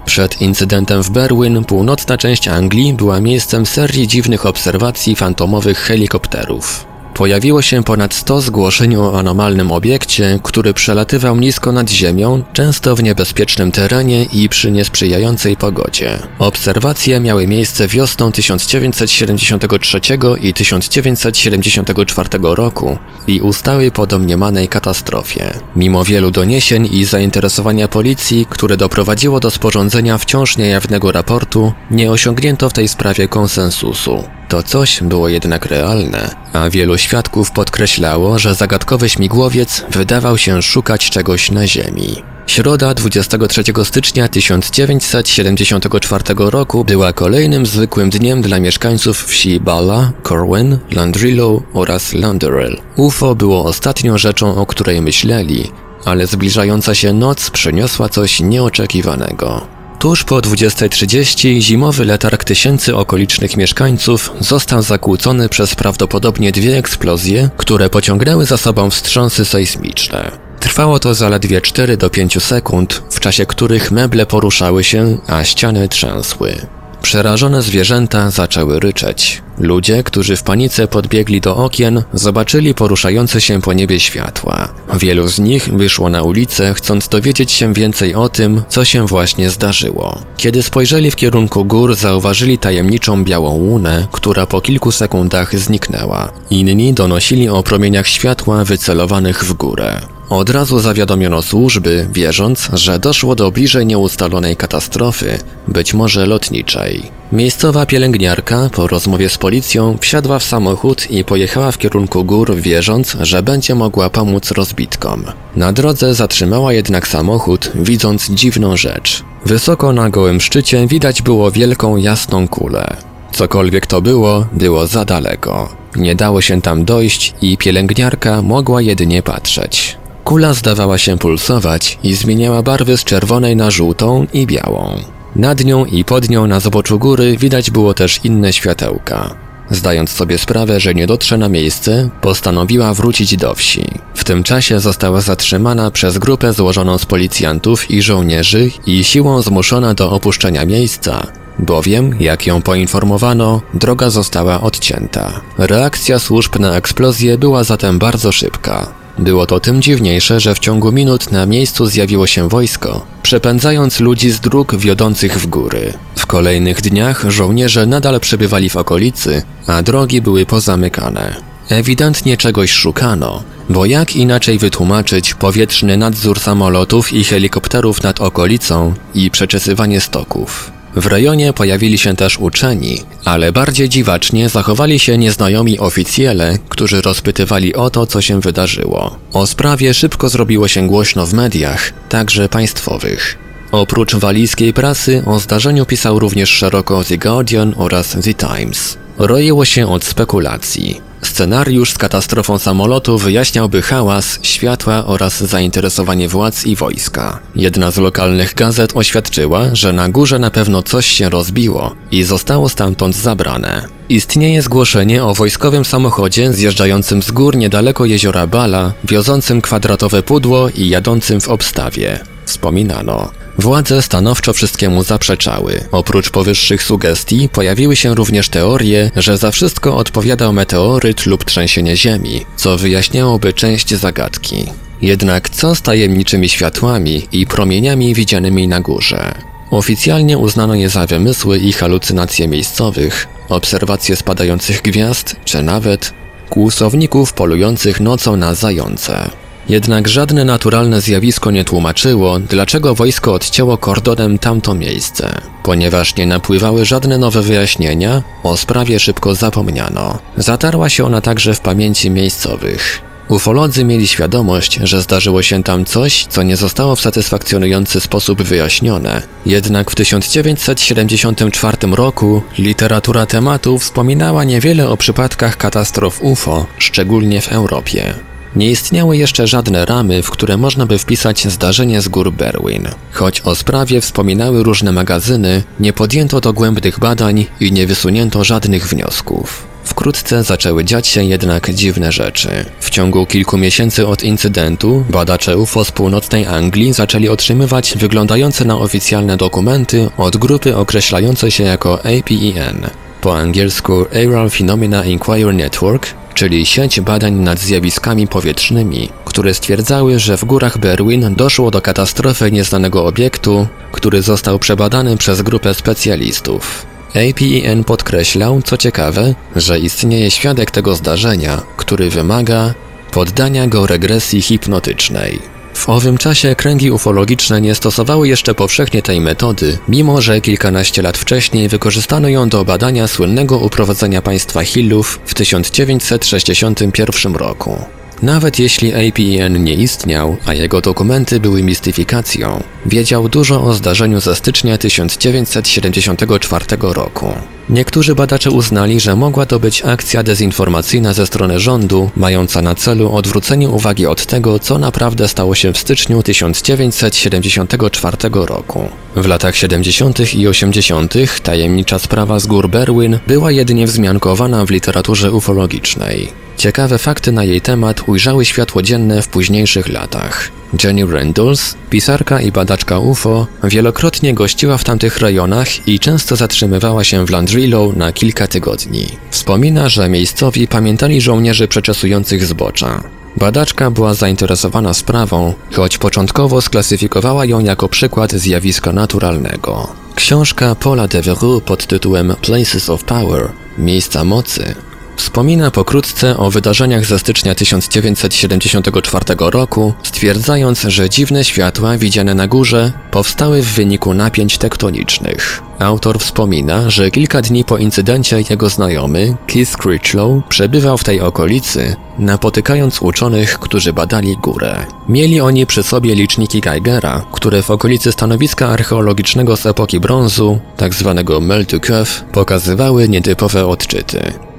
Przed 0.05 0.41
incydentem 0.41 1.03
w 1.03 1.09
Berwyn 1.09 1.65
północna 1.65 2.17
część 2.17 2.47
Anglii 2.47 2.93
była 2.93 3.21
miejscem 3.21 3.65
serii 3.65 4.07
dziwnych 4.07 4.45
obserwacji 4.45 5.15
fantomowych 5.15 5.77
helikopterów. 5.77 6.90
Pojawiło 7.21 7.61
się 7.61 7.83
ponad 7.83 8.13
100 8.13 8.41
zgłoszeń 8.41 8.95
o 8.95 9.19
anomalnym 9.19 9.71
obiekcie, 9.71 10.39
który 10.43 10.73
przelatywał 10.73 11.37
nisko 11.37 11.71
nad 11.71 11.89
ziemią, 11.89 12.43
często 12.53 12.95
w 12.95 13.03
niebezpiecznym 13.03 13.71
terenie 13.71 14.23
i 14.23 14.49
przy 14.49 14.71
niesprzyjającej 14.71 15.57
pogodzie. 15.57 16.19
Obserwacje 16.39 17.19
miały 17.19 17.47
miejsce 17.47 17.87
wiosną 17.87 18.31
1973 18.31 19.99
i 20.41 20.53
1974 20.53 22.29
roku 22.41 22.97
i 23.27 23.41
ustały 23.41 23.91
po 23.91 24.07
domniemanej 24.07 24.67
katastrofie. 24.67 25.53
Mimo 25.75 26.03
wielu 26.03 26.31
doniesień 26.31 26.89
i 26.91 27.05
zainteresowania 27.05 27.87
policji, 27.87 28.45
które 28.49 28.77
doprowadziło 28.77 29.39
do 29.39 29.51
sporządzenia 29.51 30.17
wciąż 30.17 30.57
niejawnego 30.57 31.11
raportu, 31.11 31.73
nie 31.91 32.11
osiągnięto 32.11 32.69
w 32.69 32.73
tej 32.73 32.87
sprawie 32.87 33.27
konsensusu. 33.27 34.23
To 34.51 34.63
coś 34.63 35.03
było 35.03 35.29
jednak 35.29 35.65
realne, 35.65 36.35
a 36.53 36.69
wielu 36.69 36.97
świadków 36.97 37.51
podkreślało, 37.51 38.39
że 38.39 38.55
zagadkowy 38.55 39.09
śmigłowiec 39.09 39.83
wydawał 39.89 40.37
się 40.37 40.61
szukać 40.61 41.09
czegoś 41.09 41.51
na 41.51 41.67
Ziemi. 41.67 42.23
Środa 42.47 42.93
23 42.93 43.63
stycznia 43.83 44.27
1974 44.27 46.23
roku 46.37 46.85
była 46.85 47.13
kolejnym 47.13 47.65
zwykłym 47.65 48.09
dniem 48.09 48.41
dla 48.41 48.59
mieszkańców 48.59 49.23
wsi 49.23 49.59
Bala, 49.59 50.11
Corwin, 50.23 50.77
Landrillo 50.91 51.61
oraz 51.73 52.13
Landerel. 52.13 52.77
UFO 52.95 53.35
było 53.35 53.65
ostatnią 53.65 54.17
rzeczą, 54.17 54.55
o 54.55 54.65
której 54.65 55.01
myśleli, 55.01 55.71
ale 56.05 56.27
zbliżająca 56.27 56.95
się 56.95 57.13
noc 57.13 57.49
przyniosła 57.49 58.09
coś 58.09 58.39
nieoczekiwanego. 58.39 59.80
Tuż 60.01 60.23
po 60.23 60.35
20.30 60.35 61.59
zimowy 61.59 62.05
letarg 62.05 62.43
tysięcy 62.43 62.95
okolicznych 62.95 63.57
mieszkańców 63.57 64.33
został 64.39 64.81
zakłócony 64.81 65.49
przez 65.49 65.75
prawdopodobnie 65.75 66.51
dwie 66.51 66.77
eksplozje, 66.77 67.49
które 67.57 67.89
pociągnęły 67.89 68.45
za 68.45 68.57
sobą 68.57 68.89
wstrząsy 68.89 69.45
sejsmiczne. 69.45 70.31
Trwało 70.59 70.99
to 70.99 71.13
zaledwie 71.13 71.61
4 71.61 71.97
do 71.97 72.09
5 72.09 72.43
sekund, 72.43 73.03
w 73.11 73.19
czasie 73.19 73.45
których 73.45 73.91
meble 73.91 74.25
poruszały 74.25 74.83
się, 74.83 75.17
a 75.27 75.43
ściany 75.43 75.89
trzęsły. 75.89 76.80
Przerażone 77.01 77.61
zwierzęta 77.61 78.29
zaczęły 78.29 78.79
ryczeć. 78.79 79.41
Ludzie, 79.57 80.03
którzy 80.03 80.35
w 80.35 80.43
panice 80.43 80.87
podbiegli 80.87 81.41
do 81.41 81.57
okien, 81.57 82.03
zobaczyli 82.13 82.73
poruszające 82.73 83.41
się 83.41 83.61
po 83.61 83.73
niebie 83.73 83.99
światła. 83.99 84.67
Wielu 84.93 85.27
z 85.27 85.39
nich 85.39 85.69
wyszło 85.69 86.09
na 86.09 86.23
ulicę, 86.23 86.73
chcąc 86.73 87.07
dowiedzieć 87.07 87.51
się 87.51 87.73
więcej 87.73 88.15
o 88.15 88.29
tym, 88.29 88.61
co 88.69 88.85
się 88.85 89.07
właśnie 89.07 89.49
zdarzyło. 89.49 90.21
Kiedy 90.37 90.63
spojrzeli 90.63 91.11
w 91.11 91.15
kierunku 91.15 91.65
gór, 91.65 91.95
zauważyli 91.95 92.57
tajemniczą 92.57 93.23
białą 93.23 93.49
łunę, 93.49 94.07
która 94.11 94.45
po 94.45 94.61
kilku 94.61 94.91
sekundach 94.91 95.59
zniknęła. 95.59 96.31
Inni 96.49 96.93
donosili 96.93 97.49
o 97.49 97.63
promieniach 97.63 98.07
światła 98.07 98.65
wycelowanych 98.65 99.43
w 99.45 99.53
górę. 99.53 100.01
Od 100.31 100.49
razu 100.49 100.79
zawiadomiono 100.79 101.41
służby, 101.41 102.07
wierząc, 102.13 102.69
że 102.73 102.99
doszło 102.99 103.35
do 103.35 103.51
bliżej 103.51 103.85
nieustalonej 103.85 104.55
katastrofy, 104.55 105.39
być 105.67 105.93
może 105.93 106.25
lotniczej. 106.25 107.03
Miejscowa 107.31 107.85
pielęgniarka 107.85 108.69
po 108.73 108.87
rozmowie 108.87 109.29
z 109.29 109.37
policją 109.37 109.97
wsiadła 110.01 110.39
w 110.39 110.43
samochód 110.43 111.11
i 111.11 111.23
pojechała 111.23 111.71
w 111.71 111.77
kierunku 111.77 112.23
gór, 112.23 112.55
wierząc, 112.55 113.17
że 113.21 113.43
będzie 113.43 113.75
mogła 113.75 114.09
pomóc 114.09 114.51
rozbitkom. 114.51 115.25
Na 115.55 115.73
drodze 115.73 116.13
zatrzymała 116.13 116.73
jednak 116.73 117.07
samochód, 117.07 117.71
widząc 117.75 118.29
dziwną 118.29 118.77
rzecz. 118.77 119.23
Wysoko 119.45 119.93
na 119.93 120.09
gołym 120.09 120.41
szczycie 120.41 120.87
widać 120.87 121.21
było 121.21 121.51
wielką 121.51 121.97
jasną 121.97 122.47
kulę. 122.47 122.97
Cokolwiek 123.31 123.87
to 123.87 124.01
było, 124.01 124.45
było 124.53 124.87
za 124.87 125.05
daleko. 125.05 125.69
Nie 125.95 126.15
dało 126.15 126.41
się 126.41 126.61
tam 126.61 126.85
dojść 126.85 127.33
i 127.41 127.57
pielęgniarka 127.57 128.41
mogła 128.41 128.81
jedynie 128.81 129.23
patrzeć. 129.23 130.00
Kula 130.23 130.53
zdawała 130.53 130.97
się 130.97 131.17
pulsować 131.17 131.99
i 132.03 132.13
zmieniała 132.13 132.63
barwy 132.63 132.97
z 132.97 133.03
czerwonej 133.03 133.55
na 133.55 133.71
żółtą 133.71 134.27
i 134.33 134.47
białą. 134.47 134.95
Nad 135.35 135.65
nią 135.65 135.85
i 135.85 136.03
pod 136.03 136.29
nią 136.29 136.47
na 136.47 136.59
zboczu 136.59 136.99
góry 136.99 137.37
widać 137.37 137.71
było 137.71 137.93
też 137.93 138.19
inne 138.23 138.53
światełka. 138.53 139.35
Zdając 139.69 140.09
sobie 140.09 140.37
sprawę, 140.37 140.79
że 140.79 140.93
nie 140.93 141.07
dotrze 141.07 141.37
na 141.37 141.49
miejsce, 141.49 142.09
postanowiła 142.21 142.93
wrócić 142.93 143.37
do 143.37 143.55
wsi. 143.55 143.85
W 144.15 144.23
tym 144.23 144.43
czasie 144.43 144.79
została 144.79 145.21
zatrzymana 145.21 145.91
przez 145.91 146.17
grupę 146.17 146.53
złożoną 146.53 146.97
z 146.97 147.05
policjantów 147.05 147.91
i 147.91 148.01
żołnierzy 148.01 148.71
i 148.85 149.03
siłą 149.03 149.41
zmuszona 149.41 149.93
do 149.93 150.11
opuszczenia 150.11 150.65
miejsca, 150.65 151.27
bowiem, 151.59 152.15
jak 152.19 152.47
ją 152.47 152.61
poinformowano, 152.61 153.61
droga 153.73 154.09
została 154.09 154.61
odcięta. 154.61 155.41
Reakcja 155.57 156.19
służb 156.19 156.59
na 156.59 156.75
eksplozję 156.75 157.37
była 157.37 157.63
zatem 157.63 157.99
bardzo 157.99 158.31
szybka. 158.31 159.00
Było 159.19 159.45
to 159.45 159.59
tym 159.59 159.81
dziwniejsze, 159.81 160.39
że 160.39 160.55
w 160.55 160.59
ciągu 160.59 160.91
minut 160.91 161.31
na 161.31 161.45
miejscu 161.45 161.85
zjawiło 161.85 162.27
się 162.27 162.49
wojsko, 162.49 163.05
przepędzając 163.23 163.99
ludzi 163.99 164.31
z 164.31 164.39
dróg 164.39 164.75
wiodących 164.75 165.39
w 165.39 165.47
góry. 165.47 165.93
W 166.15 166.25
kolejnych 166.25 166.81
dniach 166.81 167.25
żołnierze 167.27 167.85
nadal 167.85 168.19
przebywali 168.19 168.69
w 168.69 168.75
okolicy, 168.75 169.43
a 169.67 169.83
drogi 169.83 170.21
były 170.21 170.45
pozamykane. 170.45 171.35
Ewidentnie 171.69 172.37
czegoś 172.37 172.71
szukano, 172.71 173.43
bo 173.69 173.85
jak 173.85 174.15
inaczej 174.15 174.57
wytłumaczyć 174.57 175.33
powietrzny 175.33 175.97
nadzór 175.97 176.39
samolotów 176.39 177.13
i 177.13 177.23
helikopterów 177.23 178.03
nad 178.03 178.21
okolicą 178.21 178.93
i 179.15 179.31
przeczesywanie 179.31 180.01
stoków? 180.01 180.71
W 180.95 181.05
rejonie 181.05 181.53
pojawili 181.53 181.97
się 181.97 182.15
też 182.15 182.39
uczeni, 182.39 183.01
ale 183.25 183.51
bardziej 183.51 183.89
dziwacznie 183.89 184.49
zachowali 184.49 184.99
się 184.99 185.17
nieznajomi 185.17 185.79
oficjele, 185.79 186.57
którzy 186.69 187.01
rozpytywali 187.01 187.75
o 187.75 187.89
to, 187.89 188.07
co 188.07 188.21
się 188.21 188.41
wydarzyło. 188.41 189.15
O 189.33 189.47
sprawie 189.47 189.93
szybko 189.93 190.29
zrobiło 190.29 190.67
się 190.67 190.87
głośno 190.87 191.25
w 191.25 191.33
mediach, 191.33 191.93
także 192.09 192.49
państwowych. 192.49 193.37
Oprócz 193.71 194.15
walijskiej 194.15 194.73
prasy 194.73 195.23
o 195.25 195.39
zdarzeniu 195.39 195.85
pisał 195.85 196.19
również 196.19 196.49
szeroko 196.49 197.03
The 197.03 197.17
Guardian 197.17 197.73
oraz 197.77 198.17
The 198.23 198.33
Times. 198.33 198.97
Roiło 199.17 199.65
się 199.65 199.91
od 199.91 200.03
spekulacji. 200.03 201.10
Scenariusz 201.21 201.93
z 201.93 201.97
katastrofą 201.97 202.59
samolotu 202.59 203.17
wyjaśniałby 203.17 203.81
hałas, 203.81 204.39
światła 204.41 205.05
oraz 205.05 205.43
zainteresowanie 205.43 206.27
władz 206.27 206.65
i 206.65 206.75
wojska. 206.75 207.39
Jedna 207.55 207.91
z 207.91 207.97
lokalnych 207.97 208.53
gazet 208.55 208.91
oświadczyła, 208.95 209.75
że 209.75 209.93
na 209.93 210.09
górze 210.09 210.39
na 210.39 210.51
pewno 210.51 210.83
coś 210.83 211.05
się 211.05 211.29
rozbiło 211.29 211.95
i 212.11 212.23
zostało 212.23 212.69
stamtąd 212.69 213.15
zabrane. 213.15 213.85
Istnieje 214.09 214.61
zgłoszenie 214.61 215.23
o 215.23 215.33
wojskowym 215.33 215.85
samochodzie 215.85 216.53
zjeżdżającym 216.53 217.23
z 217.23 217.31
gór 217.31 217.57
niedaleko 217.57 218.05
jeziora 218.05 218.47
Bala, 218.47 218.93
wiozącym 219.03 219.61
kwadratowe 219.61 220.23
pudło 220.23 220.69
i 220.69 220.89
jadącym 220.89 221.41
w 221.41 221.49
obstawie. 221.49 222.19
Wspominano. 222.51 223.31
Władze 223.57 224.01
stanowczo 224.01 224.53
wszystkiemu 224.53 225.03
zaprzeczały. 225.03 225.83
Oprócz 225.91 226.29
powyższych 226.29 226.83
sugestii 226.83 227.49
pojawiły 227.49 227.95
się 227.95 228.15
również 228.15 228.49
teorie, 228.49 229.11
że 229.15 229.37
za 229.37 229.51
wszystko 229.51 229.97
odpowiadał 229.97 230.53
meteoryt 230.53 231.25
lub 231.25 231.45
trzęsienie 231.45 231.97
ziemi, 231.97 232.45
co 232.55 232.77
wyjaśniałoby 232.77 233.53
część 233.53 233.95
zagadki. 233.95 234.65
Jednak 235.01 235.49
co 235.49 235.75
z 235.75 235.81
tajemniczymi 235.81 236.49
światłami 236.49 237.27
i 237.31 237.47
promieniami 237.47 238.13
widzianymi 238.13 238.67
na 238.67 238.81
górze? 238.81 239.33
Oficjalnie 239.69 240.37
uznano 240.37 240.75
je 240.75 240.89
za 240.89 241.07
wymysły 241.07 241.57
i 241.57 241.73
halucynacje 241.73 242.47
miejscowych, 242.47 243.27
obserwacje 243.49 244.15
spadających 244.15 244.81
gwiazd, 244.81 245.35
czy 245.45 245.63
nawet 245.63 246.13
kłusowników 246.49 247.33
polujących 247.33 247.99
nocą 247.99 248.35
na 248.37 248.55
zające. 248.55 249.29
Jednak 249.71 250.07
żadne 250.07 250.45
naturalne 250.45 251.01
zjawisko 251.01 251.51
nie 251.51 251.65
tłumaczyło, 251.65 252.39
dlaczego 252.39 252.95
wojsko 252.95 253.33
odcięło 253.33 253.77
kordonem 253.77 254.39
tamto 254.39 254.75
miejsce. 254.75 255.41
Ponieważ 255.63 256.15
nie 256.15 256.25
napływały 256.25 256.85
żadne 256.85 257.17
nowe 257.17 257.41
wyjaśnienia, 257.41 258.23
o 258.43 258.57
sprawie 258.57 258.99
szybko 258.99 259.35
zapomniano. 259.35 260.19
Zatarła 260.37 260.89
się 260.89 261.05
ona 261.05 261.21
także 261.21 261.53
w 261.53 261.59
pamięci 261.59 262.09
miejscowych. 262.09 263.01
Ufolodzy 263.29 263.83
mieli 263.83 264.07
świadomość, 264.07 264.79
że 264.83 265.01
zdarzyło 265.01 265.41
się 265.41 265.63
tam 265.63 265.85
coś, 265.85 266.25
co 266.25 266.43
nie 266.43 266.57
zostało 266.57 266.95
w 266.95 267.01
satysfakcjonujący 267.01 267.99
sposób 267.99 268.41
wyjaśnione. 268.41 269.21
Jednak 269.45 269.91
w 269.91 269.95
1974 269.95 271.77
roku 271.91 272.41
literatura 272.57 273.25
tematu 273.25 273.79
wspominała 273.79 274.43
niewiele 274.43 274.89
o 274.89 274.97
przypadkach 274.97 275.57
katastrof 275.57 276.21
UFO, 276.21 276.65
szczególnie 276.77 277.41
w 277.41 277.51
Europie. 277.51 278.30
Nie 278.55 278.71
istniały 278.71 279.17
jeszcze 279.17 279.47
żadne 279.47 279.85
ramy, 279.85 280.23
w 280.23 280.31
które 280.31 280.57
można 280.57 280.85
by 280.85 280.97
wpisać 280.97 281.47
zdarzenie 281.47 282.01
z 282.01 282.07
gór 282.07 282.31
Berwin. 282.33 282.87
Choć 283.11 283.41
o 283.41 283.55
sprawie 283.55 284.01
wspominały 284.01 284.63
różne 284.63 284.91
magazyny, 284.91 285.63
nie 285.79 285.93
podjęto 285.93 286.41
dogłębnych 286.41 286.99
badań 286.99 287.45
i 287.59 287.71
nie 287.71 287.87
wysunięto 287.87 288.43
żadnych 288.43 288.87
wniosków. 288.87 289.71
Wkrótce 289.83 290.43
zaczęły 290.43 290.85
dziać 290.85 291.07
się 291.07 291.23
jednak 291.23 291.73
dziwne 291.73 292.11
rzeczy. 292.11 292.65
W 292.79 292.89
ciągu 292.89 293.25
kilku 293.25 293.57
miesięcy 293.57 294.07
od 294.07 294.23
incydentu 294.23 295.05
badacze 295.09 295.57
UFO 295.57 295.85
z 295.85 295.91
północnej 295.91 296.45
Anglii 296.45 296.93
zaczęli 296.93 297.29
otrzymywać 297.29 297.93
wyglądające 297.97 298.65
na 298.65 298.77
oficjalne 298.77 299.37
dokumenty 299.37 300.09
od 300.17 300.37
grupy 300.37 300.77
określającej 300.77 301.51
się 301.51 301.63
jako 301.63 301.99
APEN, 301.99 302.89
po 303.21 303.37
angielsku 303.37 304.05
Aerial 304.13 304.49
Phenomena 304.49 305.05
Inquiry 305.05 305.53
Network, 305.53 306.07
czyli 306.33 306.65
sieć 306.65 307.01
badań 307.01 307.33
nad 307.33 307.59
zjawiskami 307.59 308.27
powietrznymi, 308.27 309.09
które 309.25 309.53
stwierdzały, 309.53 310.19
że 310.19 310.37
w 310.37 310.45
górach 310.45 310.77
Berwin 310.77 311.35
doszło 311.35 311.71
do 311.71 311.81
katastrofy 311.81 312.51
nieznanego 312.51 313.05
obiektu, 313.05 313.67
który 313.91 314.21
został 314.21 314.59
przebadany 314.59 315.17
przez 315.17 315.41
grupę 315.41 315.73
specjalistów. 315.73 316.85
APEN 317.09 317.83
podkreślał, 317.83 318.61
co 318.61 318.77
ciekawe, 318.77 319.35
że 319.55 319.79
istnieje 319.79 320.31
świadek 320.31 320.71
tego 320.71 320.95
zdarzenia, 320.95 321.61
który 321.77 322.09
wymaga 322.09 322.73
poddania 323.11 323.67
go 323.67 323.87
regresji 323.87 324.41
hipnotycznej. 324.41 325.60
W 325.73 325.89
owym 325.89 326.17
czasie 326.17 326.55
kręgi 326.55 326.91
ufologiczne 326.91 327.61
nie 327.61 327.75
stosowały 327.75 328.27
jeszcze 328.27 328.55
powszechnie 328.55 329.01
tej 329.01 329.21
metody, 329.21 329.77
mimo 329.87 330.21
że 330.21 330.41
kilkanaście 330.41 331.01
lat 331.01 331.17
wcześniej 331.17 331.69
wykorzystano 331.69 332.29
ją 332.29 332.49
do 332.49 332.65
badania 332.65 333.07
słynnego 333.07 333.57
uprowadzenia 333.57 334.21
państwa 334.21 334.63
Hillów 334.63 335.19
w 335.25 335.33
1961 335.33 337.35
roku. 337.35 337.77
Nawet 338.21 338.59
jeśli 338.59 338.93
APN 338.93 339.63
nie 339.63 339.73
istniał, 339.73 340.37
a 340.45 340.53
jego 340.53 340.81
dokumenty 340.81 341.39
były 341.39 341.63
mistyfikacją, 341.63 342.63
wiedział 342.85 343.29
dużo 343.29 343.63
o 343.63 343.73
zdarzeniu 343.73 344.21
ze 344.21 344.35
stycznia 344.35 344.77
1974 344.77 346.65
roku. 346.81 347.33
Niektórzy 347.69 348.15
badacze 348.15 348.51
uznali, 348.51 348.99
że 348.99 349.15
mogła 349.15 349.45
to 349.45 349.59
być 349.59 349.85
akcja 349.85 350.23
dezinformacyjna 350.23 351.13
ze 351.13 351.27
strony 351.27 351.59
rządu, 351.59 352.11
mająca 352.15 352.61
na 352.61 352.75
celu 352.75 353.15
odwrócenie 353.15 353.69
uwagi 353.69 354.05
od 354.07 354.25
tego, 354.25 354.59
co 354.59 354.77
naprawdę 354.77 355.27
stało 355.27 355.55
się 355.55 355.73
w 355.73 355.77
styczniu 355.77 356.23
1974 356.23 358.17
roku. 358.33 358.89
W 359.15 359.25
latach 359.25 359.55
70. 359.55 360.33
i 360.33 360.47
80. 360.47 361.13
tajemnicza 361.43 361.99
sprawa 361.99 362.39
z 362.39 362.47
gór 362.47 362.69
Berwyn 362.69 363.19
była 363.27 363.51
jedynie 363.51 363.87
wzmiankowana 363.87 364.65
w 364.65 364.69
literaturze 364.69 365.31
ufologicznej. 365.31 366.27
Ciekawe 366.57 366.97
fakty 366.97 367.31
na 367.31 367.43
jej 367.43 367.61
temat 367.61 368.09
ujrzały 368.09 368.45
światło 368.45 368.81
dzienne 368.81 369.21
w 369.21 369.27
późniejszych 369.27 369.89
latach. 369.89 370.60
Jenny 370.83 371.05
Randalls, 371.05 371.75
pisarka 371.89 372.41
i 372.41 372.51
badaczka 372.51 372.99
UFO, 372.99 373.47
wielokrotnie 373.63 374.33
gościła 374.33 374.77
w 374.77 374.83
tamtych 374.83 375.17
rejonach 375.17 375.87
i 375.87 375.99
często 375.99 376.35
zatrzymywała 376.35 377.03
się 377.03 377.25
w 377.25 377.29
Landrillo 377.29 377.91
na 377.95 378.11
kilka 378.11 378.47
tygodni. 378.47 379.07
Wspomina, 379.29 379.89
że 379.89 380.09
miejscowi 380.09 380.67
pamiętali 380.67 381.21
żołnierzy 381.21 381.67
przeczesujących 381.67 382.45
zbocza. 382.45 383.03
Badaczka 383.37 383.91
była 383.91 384.13
zainteresowana 384.13 384.93
sprawą, 384.93 385.53
choć 385.73 385.97
początkowo 385.97 386.61
sklasyfikowała 386.61 387.45
ją 387.45 387.59
jako 387.59 387.89
przykład 387.89 388.31
zjawiska 388.31 388.93
naturalnego. 388.93 389.87
Książka 390.15 390.75
Paula 390.75 391.07
Devereux 391.07 391.63
pod 391.65 391.85
tytułem 391.85 392.35
Places 392.41 392.89
of 392.89 393.03
Power 393.03 393.51
Miejsca 393.77 394.23
mocy 394.23 394.75
Wspomina 395.21 395.71
pokrótce 395.71 396.37
o 396.37 396.51
wydarzeniach 396.51 397.05
ze 397.05 397.19
stycznia 397.19 397.55
1974 397.55 399.25
roku, 399.39 399.93
stwierdzając, 400.03 400.81
że 400.81 401.09
dziwne 401.09 401.43
światła 401.43 401.97
widziane 401.97 402.33
na 402.33 402.47
górze 402.47 402.91
powstały 403.11 403.61
w 403.61 403.65
wyniku 403.65 404.13
napięć 404.13 404.57
tektonicznych. 404.57 405.63
Autor 405.79 406.19
wspomina, 406.19 406.89
że 406.89 407.11
kilka 407.11 407.41
dni 407.41 407.63
po 407.63 407.77
incydencie 407.77 408.43
jego 408.49 408.69
znajomy, 408.69 409.35
Keith 409.47 409.77
Critchlow, 409.77 410.43
przebywał 410.49 410.97
w 410.97 411.03
tej 411.03 411.21
okolicy, 411.21 411.95
napotykając 412.19 413.01
uczonych, 413.01 413.59
którzy 413.59 413.93
badali 413.93 414.37
górę. 414.37 414.85
Mieli 415.09 415.41
oni 415.41 415.65
przy 415.65 415.83
sobie 415.83 416.15
liczniki 416.15 416.61
Geigera, 416.61 417.25
które 417.31 417.63
w 417.63 417.71
okolicy 417.71 418.11
stanowiska 418.11 418.67
archeologicznego 418.67 419.57
z 419.57 419.65
epoki 419.65 419.99
brązu, 419.99 420.59
tzw. 420.77 421.23
Tak 421.27 421.41
Meltukev, 421.41 422.23
pokazywały 422.31 423.09
nietypowe 423.09 423.67
odczyty. 423.67 424.50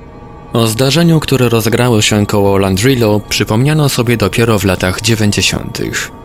O 0.53 0.67
zdarzeniu, 0.67 1.21
które 1.21 1.49
rozgrało 1.49 2.03
się 2.03 2.27
koło 2.27 2.59
Landrillo, 2.59 3.21
przypomniano 3.29 3.89
sobie 3.89 4.17
dopiero 4.17 4.59
w 4.59 4.65
latach 4.65 5.01
90. 5.01 5.81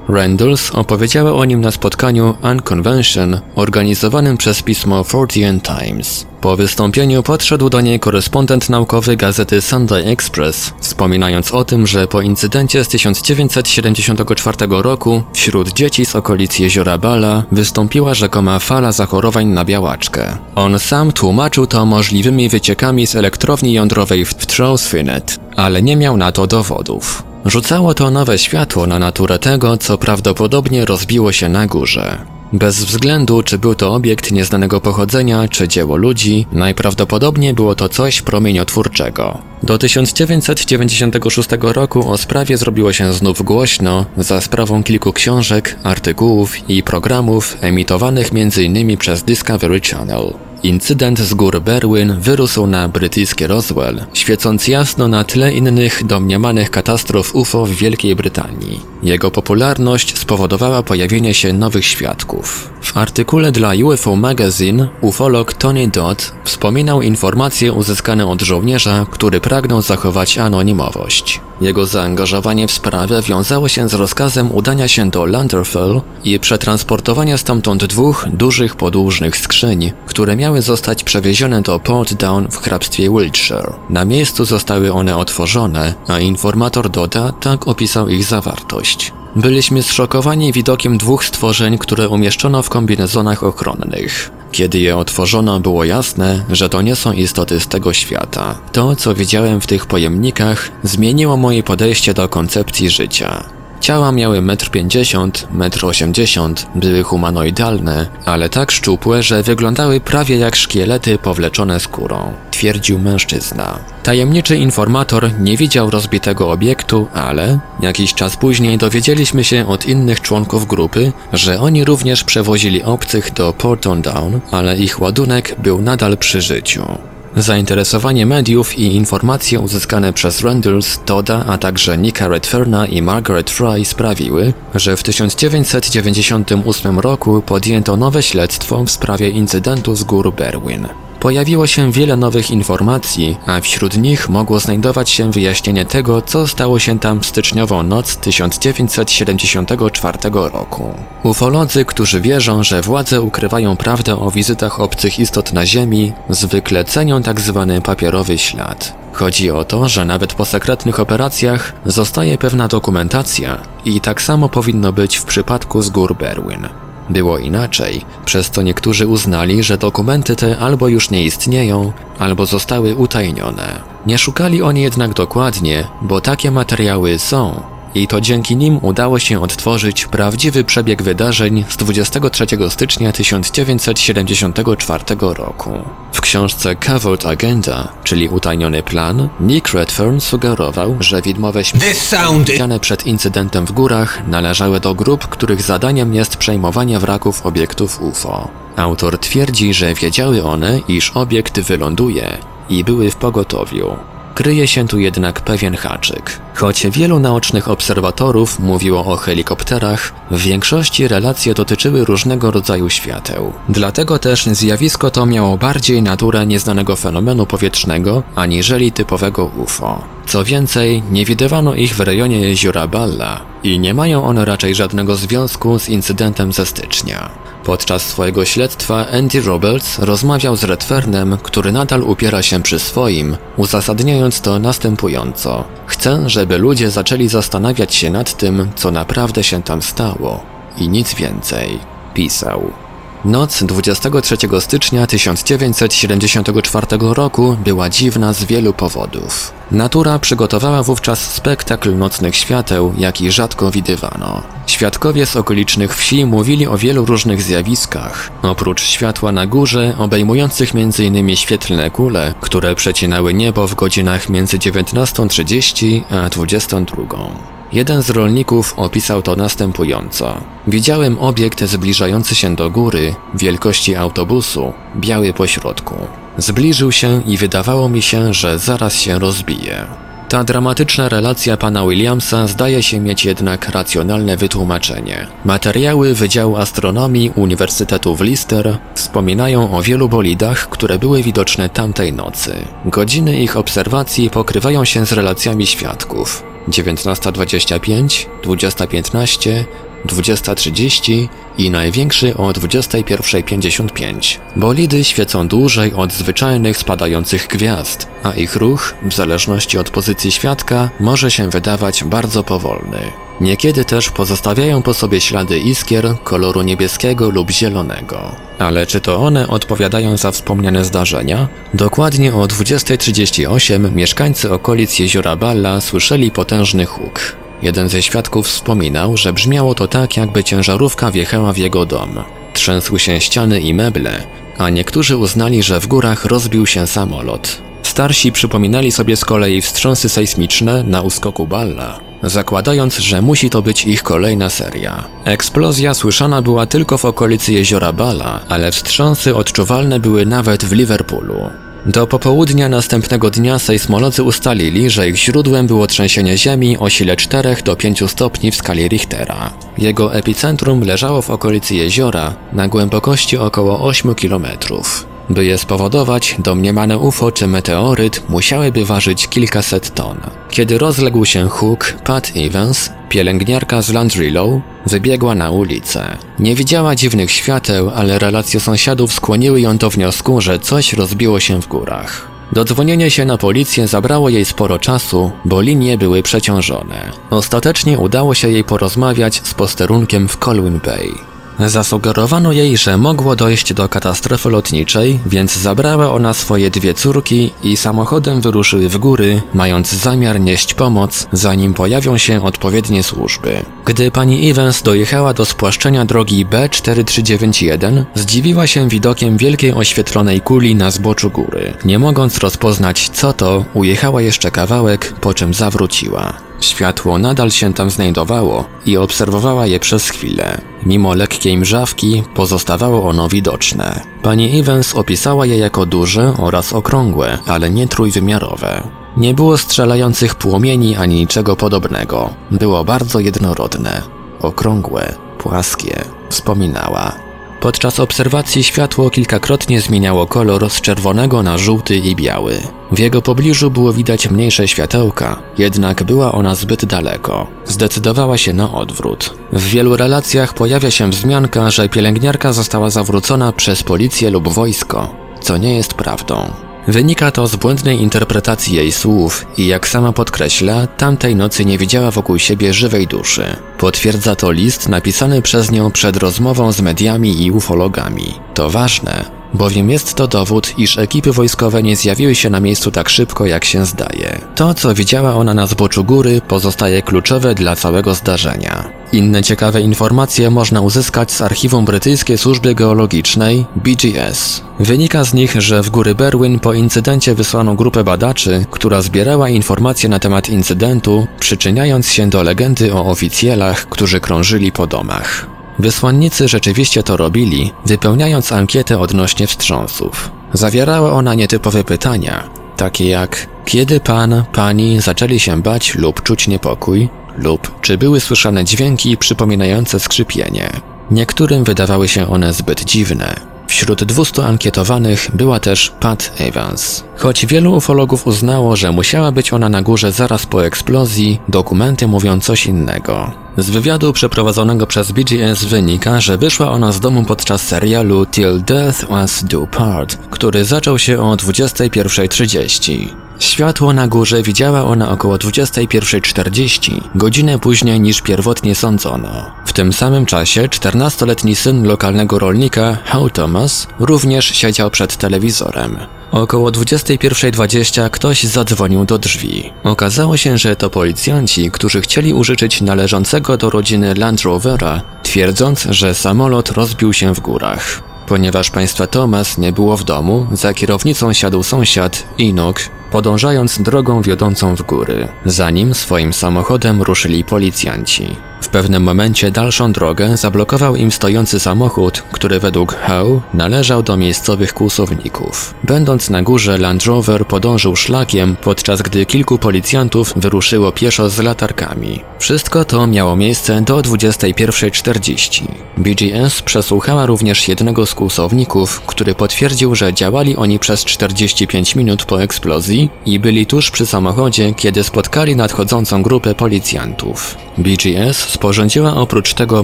Randalls 0.09 0.71
opowiedziała 0.71 1.33
o 1.33 1.45
nim 1.45 1.61
na 1.61 1.71
spotkaniu 1.71 2.35
Unconvention 2.51 3.39
organizowanym 3.55 4.37
przez 4.37 4.63
pismo 4.63 5.03
Fortean 5.03 5.61
Times. 5.61 6.25
Po 6.41 6.57
wystąpieniu 6.57 7.23
podszedł 7.23 7.69
do 7.69 7.81
niej 7.81 7.99
korespondent 7.99 8.69
naukowy 8.69 9.17
gazety 9.17 9.61
Sunday 9.61 10.05
Express, 10.05 10.73
wspominając 10.79 11.51
o 11.51 11.65
tym, 11.65 11.87
że 11.87 12.07
po 12.07 12.21
incydencie 12.21 12.83
z 12.83 12.87
1974 12.87 14.57
roku 14.69 15.23
wśród 15.33 15.73
dzieci 15.73 16.05
z 16.05 16.15
okolic 16.15 16.59
jeziora 16.59 16.97
Bala 16.97 17.43
wystąpiła 17.51 18.13
rzekoma 18.13 18.59
fala 18.59 18.91
zachorowań 18.91 19.47
na 19.47 19.65
białaczkę. 19.65 20.37
On 20.55 20.79
sam 20.79 21.11
tłumaczył 21.11 21.67
to 21.67 21.85
możliwymi 21.85 22.49
wyciekami 22.49 23.07
z 23.07 23.15
elektrowni 23.15 23.73
jądrowej 23.73 24.25
w 24.25 24.33
Trousfinet, 24.33 25.39
ale 25.55 25.81
nie 25.81 25.95
miał 25.95 26.17
na 26.17 26.31
to 26.31 26.47
dowodów. 26.47 27.23
Rzucało 27.47 27.93
to 27.93 28.11
nowe 28.11 28.37
światło 28.37 28.87
na 28.87 28.99
naturę 28.99 29.39
tego, 29.39 29.77
co 29.77 29.97
prawdopodobnie 29.97 30.85
rozbiło 30.85 31.31
się 31.31 31.49
na 31.49 31.67
górze. 31.67 32.17
Bez 32.53 32.83
względu, 32.83 33.43
czy 33.43 33.57
był 33.57 33.75
to 33.75 33.93
obiekt 33.93 34.31
nieznanego 34.31 34.81
pochodzenia, 34.81 35.47
czy 35.47 35.67
dzieło 35.67 35.97
ludzi, 35.97 36.47
najprawdopodobniej 36.51 37.53
było 37.53 37.75
to 37.75 37.89
coś 37.89 38.21
promieniotwórczego. 38.21 39.37
Do 39.63 39.77
1996 39.77 41.49
roku 41.61 42.11
o 42.11 42.17
sprawie 42.17 42.57
zrobiło 42.57 42.93
się 42.93 43.13
znów 43.13 43.41
głośno 43.41 44.05
za 44.17 44.41
sprawą 44.41 44.83
kilku 44.83 45.13
książek, 45.13 45.79
artykułów 45.83 46.69
i 46.69 46.83
programów 46.83 47.57
emitowanych 47.61 48.29
m.in. 48.33 48.97
przez 48.97 49.23
Discovery 49.23 49.81
Channel. 49.81 50.46
Incydent 50.63 51.19
z 51.19 51.33
gór 51.33 51.61
Berwyn 51.61 52.19
wyrósł 52.19 52.67
na 52.67 52.87
brytyjskie 52.87 53.47
Roswell, 53.47 54.05
świecąc 54.13 54.67
jasno 54.67 55.07
na 55.07 55.23
tle 55.23 55.53
innych 55.53 56.05
domniemanych 56.05 56.71
katastrof 56.71 57.35
UFO 57.35 57.65
w 57.65 57.71
Wielkiej 57.71 58.15
Brytanii. 58.15 58.79
Jego 59.03 59.31
popularność 59.31 60.17
spowodowała 60.17 60.83
pojawienie 60.83 61.33
się 61.33 61.53
nowych 61.53 61.85
świadków. 61.85 62.69
W 62.81 62.97
artykule 62.97 63.51
dla 63.51 63.71
UFO 63.83 64.15
Magazine 64.15 64.87
ufolog 65.01 65.53
Tony 65.53 65.87
Dodd 65.87 66.31
wspominał 66.43 67.01
informacje 67.01 67.73
uzyskane 67.73 68.27
od 68.27 68.41
żołnierza, 68.41 69.05
który 69.11 69.41
pragnął 69.41 69.81
zachować 69.81 70.37
anonimowość. 70.37 71.41
Jego 71.61 71.85
zaangażowanie 71.85 72.67
w 72.67 72.71
sprawę 72.71 73.21
wiązało 73.21 73.67
się 73.67 73.89
z 73.89 73.93
rozkazem 73.93 74.51
udania 74.51 74.87
się 74.87 75.09
do 75.09 75.25
Landerfell 75.25 76.01
i 76.23 76.39
przetransportowania 76.39 77.37
stamtąd 77.37 77.85
dwóch 77.85 78.25
dużych 78.33 78.75
podłużnych 78.75 79.37
skrzyń, 79.37 79.91
które 80.05 80.35
miały 80.35 80.46
zostać 80.57 81.03
przewiezione 81.03 81.61
do 81.61 81.79
Port 81.79 82.13
Down 82.13 82.47
w 82.51 82.57
hrabstwie 82.57 83.09
Wiltshire. 83.09 83.73
Na 83.89 84.05
miejscu 84.05 84.45
zostały 84.45 84.93
one 84.93 85.17
otworzone, 85.17 85.93
a 86.07 86.19
informator 86.19 86.89
Doda 86.89 87.31
tak 87.31 87.67
opisał 87.67 88.09
ich 88.09 88.23
zawartość. 88.23 89.13
Byliśmy 89.35 89.83
zszokowani 89.83 90.53
widokiem 90.53 90.97
dwóch 90.97 91.25
stworzeń, 91.25 91.77
które 91.77 92.09
umieszczono 92.09 92.63
w 92.63 92.69
kombinezonach 92.69 93.43
ochronnych. 93.43 94.31
Kiedy 94.51 94.79
je 94.79 94.97
otworzono, 94.97 95.59
było 95.59 95.83
jasne, 95.83 96.45
że 96.49 96.69
to 96.69 96.81
nie 96.81 96.95
są 96.95 97.11
istoty 97.11 97.59
z 97.59 97.67
tego 97.67 97.93
świata. 97.93 98.55
To, 98.71 98.95
co 98.95 99.15
widziałem 99.15 99.61
w 99.61 99.67
tych 99.67 99.85
pojemnikach, 99.85 100.71
zmieniło 100.83 101.37
moje 101.37 101.63
podejście 101.63 102.13
do 102.13 102.29
koncepcji 102.29 102.89
życia. 102.89 103.43
Ciała 103.81 104.11
miały 104.11 104.41
1,50 104.41 105.45
m, 105.51 105.59
1,80 105.59 106.43
m, 106.45 106.55
były 106.79 107.03
humanoidalne, 107.03 108.07
ale 108.25 108.49
tak 108.49 108.71
szczupłe, 108.71 109.23
że 109.23 109.43
wyglądały 109.43 109.99
prawie 109.99 110.37
jak 110.37 110.55
szkielety 110.55 111.17
powleczone 111.17 111.79
skórą, 111.79 112.33
twierdził 112.51 112.99
mężczyzna. 112.99 113.79
Tajemniczy 114.03 114.57
informator 114.57 115.39
nie 115.39 115.57
widział 115.57 115.89
rozbitego 115.89 116.51
obiektu, 116.51 117.07
ale 117.13 117.59
jakiś 117.81 118.13
czas 118.13 118.37
później 118.37 118.77
dowiedzieliśmy 118.77 119.43
się 119.43 119.67
od 119.67 119.85
innych 119.85 120.21
członków 120.21 120.67
grupy, 120.67 121.11
że 121.33 121.59
oni 121.59 121.85
również 121.85 122.23
przewozili 122.23 122.83
obcych 122.83 123.33
do 123.33 123.53
Porton 123.53 124.01
Down, 124.01 124.39
ale 124.51 124.77
ich 124.77 125.01
ładunek 125.01 125.55
był 125.63 125.81
nadal 125.81 126.17
przy 126.17 126.41
życiu. 126.41 127.16
Zainteresowanie 127.37 128.25
mediów 128.25 128.79
i 128.79 128.95
informacje 128.95 129.59
uzyskane 129.59 130.13
przez 130.13 130.41
Randalls, 130.41 130.99
Toda, 131.05 131.45
a 131.45 131.57
także 131.57 131.97
Nicka 131.97 132.27
Redferna 132.27 132.85
i 132.85 133.01
Margaret 133.01 133.49
Fry 133.49 133.85
sprawiły, 133.85 134.53
że 134.75 134.97
w 134.97 135.03
1998 135.03 136.99
roku 136.99 137.41
podjęto 137.41 137.97
nowe 137.97 138.23
śledztwo 138.23 138.83
w 138.83 138.91
sprawie 138.91 139.29
incydentu 139.29 139.95
z 139.95 140.03
gór 140.03 140.33
Berwyn. 140.33 140.87
Pojawiło 141.27 141.67
się 141.67 141.91
wiele 141.91 142.17
nowych 142.17 142.51
informacji, 142.51 143.37
a 143.45 143.61
wśród 143.61 143.97
nich 143.97 144.29
mogło 144.29 144.59
znajdować 144.59 145.09
się 145.09 145.31
wyjaśnienie 145.31 145.85
tego, 145.85 146.21
co 146.21 146.47
stało 146.47 146.79
się 146.79 146.99
tam 146.99 147.21
w 147.21 147.25
styczniową 147.25 147.83
noc 147.83 148.17
1974 148.17 150.17
roku. 150.33 150.93
Ufolodzy, 151.23 151.85
którzy 151.85 152.21
wierzą, 152.21 152.63
że 152.63 152.81
władze 152.81 153.21
ukrywają 153.21 153.77
prawdę 153.77 154.19
o 154.19 154.31
wizytach 154.31 154.79
obcych 154.79 155.19
istot 155.19 155.53
na 155.53 155.65
Ziemi, 155.65 156.13
zwykle 156.29 156.85
cenią 156.85 157.23
tzw. 157.23 157.65
Tak 157.67 157.83
papierowy 157.83 158.37
ślad. 158.37 158.95
Chodzi 159.13 159.51
o 159.51 159.65
to, 159.65 159.89
że 159.89 160.05
nawet 160.05 160.33
po 160.33 160.45
sekretnych 160.45 160.99
operacjach 160.99 161.73
zostaje 161.85 162.37
pewna 162.37 162.67
dokumentacja 162.67 163.57
i 163.85 164.01
tak 164.01 164.21
samo 164.21 164.49
powinno 164.49 164.93
być 164.93 165.17
w 165.17 165.25
przypadku 165.25 165.81
z 165.81 165.89
gór 165.89 166.15
Berwyn. 166.15 166.86
Było 167.09 167.37
inaczej, 167.37 168.05
przez 168.25 168.49
co 168.49 168.61
niektórzy 168.61 169.07
uznali, 169.07 169.63
że 169.63 169.77
dokumenty 169.77 170.35
te 170.35 170.59
albo 170.59 170.87
już 170.87 171.09
nie 171.09 171.23
istnieją, 171.23 171.91
albo 172.19 172.45
zostały 172.45 172.95
utajnione. 172.95 173.81
Nie 174.05 174.17
szukali 174.17 174.61
oni 174.61 174.81
jednak 174.81 175.13
dokładnie, 175.13 175.87
bo 176.01 176.21
takie 176.21 176.51
materiały 176.51 177.19
są, 177.19 177.63
i 177.97 178.07
to 178.07 178.21
dzięki 178.21 178.55
nim 178.55 178.79
udało 178.81 179.19
się 179.19 179.41
odtworzyć 179.41 180.05
prawdziwy 180.05 180.63
przebieg 180.63 181.03
wydarzeń 181.03 181.65
z 181.69 181.77
23 181.77 182.45
stycznia 182.69 183.11
1974 183.11 185.03
roku. 185.19 185.71
W 186.13 186.21
książce 186.21 186.75
Covered 186.75 187.25
Agenda, 187.25 187.87
czyli 188.03 188.29
utajniony 188.29 188.83
plan, 188.83 189.29
Nick 189.39 189.73
Redfern 189.73 190.19
sugerował, 190.19 190.97
że 190.99 191.21
widmowe 191.21 191.63
śmiertelne 191.63 192.79
przed 192.79 193.07
incydentem 193.07 193.65
w 193.65 193.71
górach 193.71 194.27
należały 194.27 194.79
do 194.79 194.95
grup, 194.95 195.27
których 195.27 195.61
zadaniem 195.61 196.13
jest 196.13 196.37
przejmowanie 196.37 196.99
wraków 196.99 197.45
obiektów 197.45 198.01
UFO. 198.01 198.47
Autor 198.75 199.19
twierdzi, 199.19 199.73
że 199.73 199.93
wiedziały 199.93 200.43
one, 200.43 200.79
iż 200.87 201.11
obiekt 201.11 201.59
wyląduje 201.59 202.37
i 202.69 202.83
były 202.83 203.11
w 203.11 203.15
pogotowiu. 203.15 203.97
Kryje 204.37 204.67
się 204.67 204.87
tu 204.87 204.99
jednak 204.99 205.41
pewien 205.41 205.75
haczyk. 205.75 206.39
Choć 206.55 206.87
wielu 206.87 207.19
naocznych 207.19 207.69
obserwatorów 207.69 208.59
mówiło 208.59 209.05
o 209.05 209.15
helikopterach, 209.15 210.13
w 210.31 210.41
większości 210.41 211.07
relacje 211.07 211.53
dotyczyły 211.53 212.05
różnego 212.05 212.51
rodzaju 212.51 212.89
świateł. 212.89 213.53
Dlatego 213.69 214.19
też 214.19 214.45
zjawisko 214.45 215.11
to 215.11 215.25
miało 215.25 215.57
bardziej 215.57 216.01
naturę 216.01 216.45
nieznanego 216.45 216.95
fenomenu 216.95 217.45
powietrznego, 217.45 218.23
aniżeli 218.35 218.91
typowego 218.91 219.45
UFO. 219.45 220.01
Co 220.25 220.43
więcej, 220.43 221.03
nie 221.11 221.25
widywano 221.25 221.75
ich 221.75 221.95
w 221.95 221.99
rejonie 221.99 222.39
jeziora 222.39 222.87
Balla 222.87 223.41
i 223.63 223.79
nie 223.79 223.93
mają 223.93 224.25
one 224.25 224.45
raczej 224.45 224.75
żadnego 224.75 225.15
związku 225.15 225.79
z 225.79 225.89
incydentem 225.89 226.53
ze 226.53 226.65
stycznia. 226.65 227.29
Podczas 227.67 228.01
swojego 228.01 228.45
śledztwa 228.45 229.07
Andy 229.07 229.41
Roberts 229.41 229.99
rozmawiał 229.99 230.55
z 230.55 230.63
Redfernem, 230.63 231.37
który 231.43 231.71
nadal 231.71 232.03
upiera 232.03 232.41
się 232.41 232.63
przy 232.63 232.79
swoim, 232.79 233.37
uzasadniając 233.57 234.41
to 234.41 234.59
następująco. 234.59 235.63
Chcę, 235.85 236.29
żeby 236.29 236.57
ludzie 236.57 236.91
zaczęli 236.91 237.27
zastanawiać 237.27 237.95
się 237.95 238.09
nad 238.09 238.37
tym, 238.37 238.69
co 238.75 238.91
naprawdę 238.91 239.43
się 239.43 239.63
tam 239.63 239.81
stało. 239.81 240.43
I 240.77 240.89
nic 240.89 241.13
więcej. 241.13 241.79
Pisał. 242.13 242.86
Noc 243.25 243.63
23 243.63 244.37
stycznia 244.59 245.07
1974 245.07 246.87
roku 246.99 247.57
była 247.63 247.89
dziwna 247.89 248.33
z 248.33 248.43
wielu 248.43 248.73
powodów. 248.73 249.53
Natura 249.71 250.19
przygotowała 250.19 250.83
wówczas 250.83 251.33
spektakl 251.33 251.97
nocnych 251.97 252.35
świateł, 252.35 252.93
jaki 252.97 253.31
rzadko 253.31 253.71
widywano. 253.71 254.41
Świadkowie 254.67 255.25
z 255.25 255.35
okolicznych 255.35 255.95
wsi 255.95 256.25
mówili 256.25 256.67
o 256.67 256.77
wielu 256.77 257.05
różnych 257.05 257.41
zjawiskach, 257.41 258.31
oprócz 258.41 258.81
światła 258.81 259.31
na 259.31 259.47
górze, 259.47 259.95
obejmujących 259.97 260.71
m.in. 260.75 261.35
świetlne 261.35 261.91
kule, 261.91 262.33
które 262.41 262.75
przecinały 262.75 263.33
niebo 263.33 263.67
w 263.67 263.75
godzinach 263.75 264.29
między 264.29 264.57
19.30 264.57 266.01
a 266.25 266.29
22. 266.29 267.56
Jeden 267.73 268.03
z 268.03 268.09
rolników 268.09 268.73
opisał 268.77 269.21
to 269.21 269.35
następująco. 269.35 270.41
Widziałem 270.67 271.19
obiekt 271.19 271.63
zbliżający 271.63 272.35
się 272.35 272.55
do 272.55 272.69
góry, 272.69 273.15
wielkości 273.33 273.95
autobusu, 273.95 274.73
biały 274.95 275.33
po 275.33 275.47
środku. 275.47 275.95
Zbliżył 276.37 276.91
się 276.91 277.21
i 277.25 277.37
wydawało 277.37 277.89
mi 277.89 278.01
się, 278.01 278.33
że 278.33 278.59
zaraz 278.59 278.93
się 278.93 279.19
rozbije. 279.19 280.06
Ta 280.29 280.43
dramatyczna 280.43 281.09
relacja 281.09 281.57
pana 281.57 281.87
Williamsa 281.87 282.47
zdaje 282.47 282.83
się 282.83 282.99
mieć 282.99 283.25
jednak 283.25 283.69
racjonalne 283.69 284.37
wytłumaczenie. 284.37 285.27
Materiały 285.45 286.13
Wydziału 286.13 286.55
Astronomii 286.57 287.31
Uniwersytetu 287.35 288.15
w 288.15 288.21
Lister 288.21 288.77
wspominają 288.95 289.77
o 289.77 289.81
wielu 289.81 290.09
bolidach, 290.09 290.69
które 290.69 290.99
były 290.99 291.23
widoczne 291.23 291.69
tamtej 291.69 292.13
nocy. 292.13 292.55
Godziny 292.85 293.39
ich 293.41 293.57
obserwacji 293.57 294.29
pokrywają 294.29 294.85
się 294.85 295.05
z 295.05 295.11
relacjami 295.11 295.67
świadków. 295.67 296.43
19.25, 296.69 298.25
20.15, 298.43 299.63
20.30 300.05 301.27
i 301.57 301.69
największy 301.69 302.37
o 302.37 302.51
21.55. 302.51 304.39
Bolidy 304.55 305.03
świecą 305.03 305.47
dłużej 305.47 305.93
od 305.93 306.13
zwyczajnych 306.13 306.77
spadających 306.77 307.47
gwiazd, 307.47 308.07
a 308.23 308.31
ich 308.31 308.55
ruch, 308.55 308.93
w 309.01 309.13
zależności 309.13 309.77
od 309.77 309.89
pozycji 309.89 310.31
świadka, 310.31 310.89
może 310.99 311.31
się 311.31 311.49
wydawać 311.49 312.03
bardzo 312.03 312.43
powolny. 312.43 312.99
Niekiedy 313.41 313.85
też 313.85 314.09
pozostawiają 314.09 314.81
po 314.81 314.93
sobie 314.93 315.21
ślady 315.21 315.59
iskier 315.59 316.15
koloru 316.23 316.61
niebieskiego 316.61 317.29
lub 317.29 317.51
zielonego. 317.51 318.35
Ale 318.59 318.85
czy 318.85 319.01
to 319.01 319.17
one 319.17 319.47
odpowiadają 319.47 320.17
za 320.17 320.31
wspomniane 320.31 320.85
zdarzenia? 320.85 321.47
Dokładnie 321.73 322.33
o 322.33 322.45
20.38 322.45 323.93
mieszkańcy 323.93 324.53
okolic 324.53 324.99
jeziora 324.99 325.35
Balla 325.35 325.81
słyszeli 325.81 326.31
potężny 326.31 326.85
huk. 326.85 327.46
Jeden 327.61 327.89
ze 327.89 328.01
świadków 328.01 328.47
wspominał, 328.47 329.17
że 329.17 329.33
brzmiało 329.33 329.75
to 329.75 329.87
tak, 329.87 330.17
jakby 330.17 330.43
ciężarówka 330.43 331.11
wjechała 331.11 331.53
w 331.53 331.57
jego 331.57 331.85
dom. 331.85 332.23
Trzęsły 332.53 332.99
się 332.99 333.21
ściany 333.21 333.61
i 333.61 333.73
meble, 333.73 334.23
a 334.57 334.69
niektórzy 334.69 335.17
uznali, 335.17 335.63
że 335.63 335.79
w 335.79 335.87
górach 335.87 336.25
rozbił 336.25 336.65
się 336.65 336.87
samolot. 336.87 337.61
Starsi 337.83 338.31
przypominali 338.31 338.91
sobie 338.91 339.17
z 339.17 339.25
kolei 339.25 339.61
wstrząsy 339.61 340.09
sejsmiczne 340.09 340.83
na 340.83 341.01
uskoku 341.01 341.47
Balla, 341.47 341.99
zakładając, 342.23 342.97
że 342.97 343.21
musi 343.21 343.49
to 343.49 343.61
być 343.61 343.85
ich 343.85 344.03
kolejna 344.03 344.49
seria. 344.49 345.03
Eksplozja 345.25 345.93
słyszana 345.93 346.41
była 346.41 346.65
tylko 346.65 346.97
w 346.97 347.05
okolicy 347.05 347.53
jeziora 347.53 347.93
Balla, 347.93 348.39
ale 348.49 348.71
wstrząsy 348.71 349.35
odczuwalne 349.35 349.99
były 349.99 350.25
nawet 350.25 350.65
w 350.65 350.71
Liverpoolu. 350.71 351.66
Do 351.85 352.07
popołudnia 352.07 352.69
następnego 352.69 353.29
dnia 353.29 353.59
sejsmolodzy 353.59 354.23
ustalili, 354.23 354.89
że 354.89 355.09
ich 355.09 355.15
źródłem 355.15 355.67
było 355.67 355.87
trzęsienie 355.87 356.37
ziemi 356.37 356.77
o 356.77 356.89
sile 356.89 357.15
4 357.15 357.55
do 357.65 357.75
5 357.75 358.03
stopni 358.07 358.51
w 358.51 358.55
skali 358.55 358.87
Richtera. 358.87 359.53
Jego 359.77 360.15
epicentrum 360.15 360.81
leżało 360.81 361.21
w 361.21 361.29
okolicy 361.29 361.75
jeziora 361.75 362.35
na 362.53 362.67
głębokości 362.67 363.37
około 363.37 363.83
8 363.83 364.15
kilometrów. 364.15 365.16
By 365.29 365.45
je 365.45 365.57
spowodować, 365.57 366.35
domniemane 366.39 366.97
UFO 366.97 367.31
czy 367.31 367.47
meteoryt 367.47 368.29
musiałyby 368.29 368.85
ważyć 368.85 369.27
kilkaset 369.27 369.93
ton. 369.93 370.17
Kiedy 370.49 370.77
rozległ 370.77 371.25
się 371.25 371.49
huk, 371.49 371.93
Pat 372.03 372.31
Evans, 372.35 372.89
pielęgniarka 373.09 373.81
z 373.81 373.89
Landrillow, 373.89 374.61
wybiegła 374.85 375.35
na 375.35 375.51
ulicę. 375.51 376.17
Nie 376.39 376.55
widziała 376.55 376.95
dziwnych 376.95 377.31
świateł, 377.31 377.91
ale 377.95 378.19
relacje 378.19 378.59
sąsiadów 378.59 379.13
skłoniły 379.13 379.61
ją 379.61 379.77
do 379.77 379.89
wniosku, 379.89 380.41
że 380.41 380.59
coś 380.59 380.93
rozbiło 380.93 381.39
się 381.39 381.61
w 381.61 381.67
górach. 381.67 382.27
Dodzwonienie 382.51 383.11
się 383.11 383.25
na 383.25 383.37
policję 383.37 383.87
zabrało 383.87 384.29
jej 384.29 384.45
sporo 384.45 384.79
czasu, 384.79 385.31
bo 385.45 385.61
linie 385.61 385.97
były 385.97 386.23
przeciążone. 386.23 387.11
Ostatecznie 387.29 387.99
udało 387.99 388.33
się 388.33 388.49
jej 388.49 388.63
porozmawiać 388.63 389.41
z 389.43 389.53
posterunkiem 389.53 390.27
w 390.27 390.37
Colwyn 390.37 390.79
Bay. 390.85 391.26
Zasugerowano 391.59 392.51
jej, 392.51 392.77
że 392.77 392.97
mogło 392.97 393.35
dojść 393.35 393.73
do 393.73 393.89
katastrofy 393.89 394.49
lotniczej, 394.49 395.19
więc 395.25 395.55
zabrała 395.55 396.11
ona 396.13 396.33
swoje 396.33 396.69
dwie 396.69 396.93
córki 396.93 397.51
i 397.63 397.77
samochodem 397.77 398.41
wyruszyły 398.41 398.89
w 398.89 398.97
góry, 398.97 399.41
mając 399.53 399.91
zamiar 399.91 400.39
nieść 400.39 400.73
pomoc, 400.73 401.27
zanim 401.31 401.73
pojawią 401.73 402.17
się 402.17 402.43
odpowiednie 402.43 403.03
służby. 403.03 403.65
Gdy 403.85 404.11
pani 404.11 404.49
Evans 404.49 404.81
dojechała 404.81 405.33
do 405.33 405.45
spłaszczenia 405.45 406.05
drogi 406.05 406.45
B4391, 406.45 408.03
zdziwiła 408.15 408.67
się 408.67 408.89
widokiem 408.89 409.37
wielkiej 409.37 409.73
oświetlonej 409.73 410.41
kuli 410.41 410.75
na 410.75 410.91
zboczu 410.91 411.29
góry. 411.29 411.73
Nie 411.85 411.99
mogąc 411.99 412.37
rozpoznać 412.37 413.09
co 413.09 413.33
to, 413.33 413.65
ujechała 413.73 414.21
jeszcze 414.21 414.51
kawałek, 414.51 415.13
po 415.21 415.33
czym 415.33 415.53
zawróciła. 415.53 416.46
Światło 416.59 417.17
nadal 417.17 417.51
się 417.51 417.73
tam 417.73 417.89
znajdowało 417.89 418.65
i 418.85 418.97
obserwowała 418.97 419.67
je 419.67 419.79
przez 419.79 420.09
chwilę. 420.09 420.61
Mimo 420.85 421.13
lekkiej 421.13 421.57
mrzawki 421.57 422.23
pozostawało 422.35 423.09
ono 423.09 423.29
widoczne. 423.29 424.01
Pani 424.23 424.59
Evans 424.59 424.95
opisała 424.95 425.45
je 425.45 425.57
jako 425.57 425.85
duże 425.85 426.33
oraz 426.37 426.73
okrągłe, 426.73 427.37
ale 427.45 427.69
nie 427.69 427.87
trójwymiarowe. 427.87 428.83
Nie 429.17 429.33
było 429.33 429.57
strzelających 429.57 430.35
płomieni 430.35 430.95
ani 430.95 431.15
niczego 431.15 431.55
podobnego. 431.55 432.29
Było 432.51 432.83
bardzo 432.83 433.19
jednorodne. 433.19 434.01
Okrągłe, 434.41 435.15
płaskie, 435.37 436.05
wspominała. 436.29 437.26
Podczas 437.59 437.99
obserwacji 437.99 438.63
światło 438.63 439.09
kilkakrotnie 439.09 439.81
zmieniało 439.81 440.27
kolor 440.27 440.69
z 440.69 440.81
czerwonego 440.81 441.43
na 441.43 441.57
żółty 441.57 441.97
i 441.97 442.15
biały. 442.15 442.61
W 442.91 442.99
jego 442.99 443.21
pobliżu 443.21 443.71
było 443.71 443.93
widać 443.93 444.29
mniejsze 444.29 444.67
światełka, 444.67 445.39
jednak 445.57 446.03
była 446.03 446.31
ona 446.31 446.55
zbyt 446.55 446.85
daleko. 446.85 447.47
Zdecydowała 447.65 448.37
się 448.37 448.53
na 448.53 448.73
odwrót. 448.73 449.33
W 449.53 449.63
wielu 449.63 449.97
relacjach 449.97 450.53
pojawia 450.53 450.91
się 450.91 451.09
wzmianka, 451.09 451.71
że 451.71 451.89
pielęgniarka 451.89 452.53
została 452.53 452.89
zawrócona 452.89 453.51
przez 453.51 453.83
policję 453.83 454.29
lub 454.29 454.47
wojsko, 454.47 455.15
co 455.41 455.57
nie 455.57 455.75
jest 455.75 455.93
prawdą. 455.93 456.66
Wynika 456.87 457.31
to 457.31 457.47
z 457.47 457.55
błędnej 457.55 458.01
interpretacji 458.01 458.75
jej 458.75 458.91
słów 458.91 459.45
i 459.57 459.67
jak 459.67 459.87
sama 459.87 460.13
podkreśla, 460.13 460.87
tamtej 460.87 461.35
nocy 461.35 461.65
nie 461.65 461.77
widziała 461.77 462.11
wokół 462.11 462.39
siebie 462.39 462.73
żywej 462.73 463.07
duszy. 463.07 463.55
Potwierdza 463.77 464.35
to 464.35 464.51
list 464.51 464.89
napisany 464.89 465.41
przez 465.41 465.71
nią 465.71 465.91
przed 465.91 466.17
rozmową 466.17 466.71
z 466.71 466.81
mediami 466.81 467.43
i 467.45 467.51
ufologami. 467.51 468.33
To 468.53 468.69
ważne, 468.69 469.36
bowiem 469.53 469.89
jest 469.89 470.13
to 470.13 470.27
dowód, 470.27 470.73
iż 470.77 470.97
ekipy 470.97 471.31
wojskowe 471.31 471.83
nie 471.83 471.95
zjawiły 471.95 472.35
się 472.35 472.49
na 472.49 472.59
miejscu 472.59 472.91
tak 472.91 473.09
szybko, 473.09 473.45
jak 473.45 473.65
się 473.65 473.85
zdaje. 473.85 474.41
To, 474.55 474.73
co 474.73 474.93
widziała 474.93 475.35
ona 475.35 475.53
na 475.53 475.67
zboczu 475.67 476.03
góry, 476.03 476.41
pozostaje 476.47 477.01
kluczowe 477.01 477.55
dla 477.55 477.75
całego 477.75 478.13
zdarzenia. 478.13 478.89
Inne 479.11 479.43
ciekawe 479.43 479.81
informacje 479.81 480.49
można 480.49 480.81
uzyskać 480.81 481.31
z 481.31 481.41
archiwum 481.41 481.85
brytyjskiej 481.85 482.37
służby 482.37 482.75
geologicznej 482.75 483.65
BGS. 483.75 484.61
Wynika 484.79 485.23
z 485.23 485.33
nich, 485.33 485.61
że 485.61 485.83
w 485.83 485.89
góry 485.89 486.15
Berwyn 486.15 486.59
po 486.59 486.73
incydencie 486.73 487.35
wysłano 487.35 487.75
grupę 487.75 488.03
badaczy, 488.03 488.65
która 488.71 489.01
zbierała 489.01 489.49
informacje 489.49 490.09
na 490.09 490.19
temat 490.19 490.49
incydentu, 490.49 491.27
przyczyniając 491.39 492.11
się 492.11 492.29
do 492.29 492.43
legendy 492.43 492.93
o 492.93 493.05
oficjelach, 493.05 493.85
którzy 493.89 494.19
krążyli 494.19 494.71
po 494.71 494.87
domach. 494.87 495.56
Wysłannicy 495.79 496.47
rzeczywiście 496.47 497.03
to 497.03 497.17
robili, 497.17 497.71
wypełniając 497.85 498.51
ankietę 498.51 498.99
odnośnie 498.99 499.47
wstrząsów. 499.47 500.31
Zawierała 500.53 501.11
ona 501.11 501.33
nietypowe 501.33 501.83
pytania, 501.83 502.49
takie 502.77 503.09
jak 503.09 503.47
kiedy 503.65 503.99
pan, 503.99 504.43
pani 504.53 505.01
zaczęli 505.01 505.39
się 505.39 505.61
bać 505.61 505.95
lub 505.95 506.23
czuć 506.23 506.47
niepokój, 506.47 507.09
lub 507.37 507.81
czy 507.81 507.97
były 507.97 508.19
słyszane 508.19 508.65
dźwięki 508.65 509.17
przypominające 509.17 509.99
skrzypienie. 509.99 510.69
Niektórym 511.11 511.63
wydawały 511.63 512.07
się 512.07 512.27
one 512.27 512.53
zbyt 512.53 512.83
dziwne. 512.85 513.56
Wśród 513.67 514.03
200 514.03 514.45
ankietowanych 514.45 515.29
była 515.33 515.59
też 515.59 515.93
Pat 515.99 516.31
Evans. 516.37 517.03
Choć 517.17 517.45
wielu 517.45 517.75
ufologów 517.75 518.27
uznało, 518.27 518.75
że 518.75 518.91
musiała 518.91 519.31
być 519.31 519.53
ona 519.53 519.69
na 519.69 519.81
górze 519.81 520.11
zaraz 520.11 520.45
po 520.45 520.65
eksplozji, 520.65 521.39
dokumenty 521.47 522.07
mówią 522.07 522.39
coś 522.39 522.65
innego. 522.65 523.31
Z 523.57 523.69
wywiadu 523.69 524.13
przeprowadzonego 524.13 524.87
przez 524.87 525.11
BGS 525.11 525.63
wynika, 525.63 526.21
że 526.21 526.37
wyszła 526.37 526.71
ona 526.71 526.91
z 526.91 526.99
domu 526.99 527.23
podczas 527.23 527.61
serialu 527.61 528.25
Till 528.25 528.61
Death 528.61 529.05
Was 529.09 529.43
Do 529.43 529.67
Part, 529.67 530.17
który 530.29 530.65
zaczął 530.65 530.99
się 530.99 531.19
o 531.19 531.35
21.30. 531.35 533.26
Światło 533.39 533.93
na 533.93 534.07
górze 534.07 534.41
widziała 534.41 534.83
ona 534.83 535.11
około 535.11 535.35
21.40, 535.35 537.01
godzinę 537.15 537.59
później 537.59 538.01
niż 538.01 538.21
pierwotnie 538.21 538.75
sądzono. 538.75 539.51
W 539.65 539.73
tym 539.73 539.93
samym 539.93 540.25
czasie 540.25 540.61
14-letni 540.61 541.55
syn 541.55 541.83
lokalnego 541.87 542.39
rolnika, 542.39 542.97
Hal 543.05 543.31
Thomas, 543.31 543.87
również 543.99 544.45
siedział 544.45 544.91
przed 544.91 545.17
telewizorem. 545.17 545.97
Około 546.31 546.71
21.20 546.71 548.09
ktoś 548.09 548.43
zadzwonił 548.43 549.05
do 549.05 549.17
drzwi. 549.17 549.73
Okazało 549.83 550.37
się, 550.37 550.57
że 550.57 550.75
to 550.75 550.89
policjanci, 550.89 551.71
którzy 551.71 552.01
chcieli 552.01 552.33
użyczyć 552.33 552.81
należącego 552.81 553.57
do 553.57 553.69
rodziny 553.69 554.15
Land 554.15 554.41
Rovera, 554.41 555.01
twierdząc, 555.23 555.87
że 555.89 556.15
samolot 556.15 556.69
rozbił 556.69 557.13
się 557.13 557.33
w 557.33 557.39
górach. 557.39 558.03
Ponieważ 558.27 558.69
państwa 558.69 559.07
Thomas 559.07 559.57
nie 559.57 559.71
było 559.71 559.97
w 559.97 560.03
domu, 560.03 560.47
za 560.51 560.73
kierownicą 560.73 561.33
siadł 561.33 561.63
sąsiad, 561.63 562.23
Inok, 562.37 562.81
podążając 563.11 563.81
drogą 563.81 564.21
wiodącą 564.21 564.75
w 564.75 564.81
góry. 564.81 565.27
Za 565.45 565.69
nim 565.69 565.93
swoim 565.93 566.33
samochodem 566.33 567.01
ruszyli 567.01 567.43
policjanci. 567.43 568.35
W 568.61 568.69
pewnym 568.69 569.03
momencie 569.03 569.51
dalszą 569.51 569.91
drogę 569.91 570.37
zablokował 570.37 570.95
im 570.95 571.11
stojący 571.11 571.59
samochód, 571.59 572.23
który 572.31 572.59
według 572.59 572.95
Howe 572.95 573.41
należał 573.53 574.03
do 574.03 574.17
miejscowych 574.17 574.73
kłusowników. 574.73 575.73
Będąc 575.83 576.29
na 576.29 576.43
górze, 576.43 576.77
Land 576.77 577.05
Rover 577.05 577.45
podążył 577.45 577.95
szlakiem, 577.95 578.55
podczas 578.61 579.01
gdy 579.01 579.25
kilku 579.25 579.57
policjantów 579.57 580.33
wyruszyło 580.35 580.91
pieszo 580.91 581.29
z 581.29 581.39
latarkami. 581.39 582.21
Wszystko 582.39 582.85
to 582.85 583.07
miało 583.07 583.35
miejsce 583.35 583.81
do 583.81 583.97
21.40. 583.97 585.63
BGS 585.97 586.61
przesłuchała 586.61 587.25
również 587.25 587.67
jednego 587.67 588.05
z 588.05 588.13
kłusowników, 588.13 589.01
który 589.01 589.35
potwierdził, 589.35 589.95
że 589.95 590.13
działali 590.13 590.55
oni 590.55 590.79
przez 590.79 591.05
45 591.05 591.95
minut 591.95 592.25
po 592.25 592.43
eksplozji 592.43 593.09
i 593.25 593.39
byli 593.39 593.65
tuż 593.65 593.91
przy 593.91 594.05
samochodzie, 594.05 594.73
kiedy 594.73 595.03
spotkali 595.03 595.55
nadchodzącą 595.55 596.23
grupę 596.23 596.55
policjantów. 596.55 597.57
BGS 597.77 598.46
sporządziła 598.49 599.15
oprócz 599.15 599.53
tego 599.53 599.83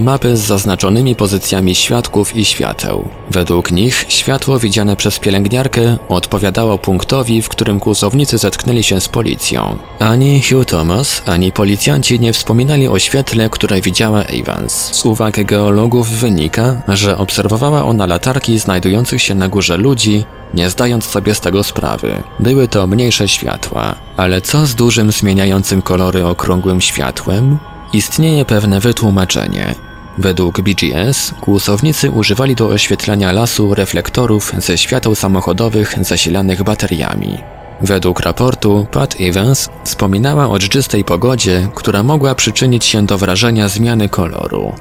mapy 0.00 0.36
z 0.36 0.40
zaznaczonymi 0.40 1.16
pozycjami 1.16 1.74
świadków 1.74 2.36
i 2.36 2.44
świateł. 2.44 3.08
Według 3.30 3.70
nich 3.70 4.04
światło 4.08 4.58
widziane 4.58 4.96
przez 4.96 5.18
pielęgniarkę 5.18 5.96
odpowiadało 6.08 6.78
punktowi, 6.78 7.42
w 7.42 7.48
którym 7.48 7.80
kłusownicy 7.80 8.38
zetknęli 8.38 8.82
się 8.82 9.00
z 9.00 9.08
policją. 9.08 9.78
Ani 9.98 10.42
Hugh 10.42 10.64
Thomas, 10.64 11.22
ani 11.26 11.52
policjanci 11.52 12.20
nie 12.20 12.32
wspominali 12.32 12.88
o 12.88 12.98
świetle, 12.98 13.50
które 13.50 13.80
widziała 13.80 14.22
Evans. 14.22 14.72
Z 14.72 15.06
uwag 15.06 15.44
geologów 15.44 16.08
wynika, 16.08 16.82
że 16.88 17.18
obserwowała 17.18 17.84
ona 17.84 18.06
latarki 18.06 18.58
znajdujących 18.58 19.22
się 19.22 19.34
na 19.34 19.48
górze 19.48 19.76
ludzi, 19.76 20.24
nie 20.54 20.70
zdając 20.70 21.04
sobie 21.04 21.34
z 21.34 21.40
tego 21.40 21.64
sprawy. 21.64 22.22
Były 22.40 22.68
to 22.68 22.86
mniejsze 22.86 23.28
światła, 23.28 23.94
ale 24.16 24.40
co 24.40 24.66
z 24.66 24.74
dużym 24.74 25.12
zmieniającym 25.12 25.82
kolory 25.82 26.26
okrągłym 26.26 26.80
światłem? 26.80 27.58
Istnieje 27.94 28.44
pewne 28.44 28.80
wytłumaczenie. 28.80 29.74
Według 30.18 30.60
BGS 30.60 31.34
kłusownicy 31.40 32.10
używali 32.10 32.54
do 32.54 32.68
oświetlania 32.68 33.32
lasu 33.32 33.74
reflektorów 33.74 34.52
ze 34.58 34.78
świateł 34.78 35.14
samochodowych 35.14 35.94
zasilanych 36.00 36.62
bateriami. 36.62 37.38
Według 37.80 38.20
raportu 38.20 38.86
Pat 38.90 39.16
Evans 39.20 39.68
wspominała 39.84 40.48
o 40.48 40.58
dżdżystej 40.58 41.04
pogodzie, 41.04 41.68
która 41.74 42.02
mogła 42.02 42.34
przyczynić 42.34 42.84
się 42.84 43.06
do 43.06 43.18
wrażenia 43.18 43.68
zmiany 43.68 44.08
koloru. 44.08 44.72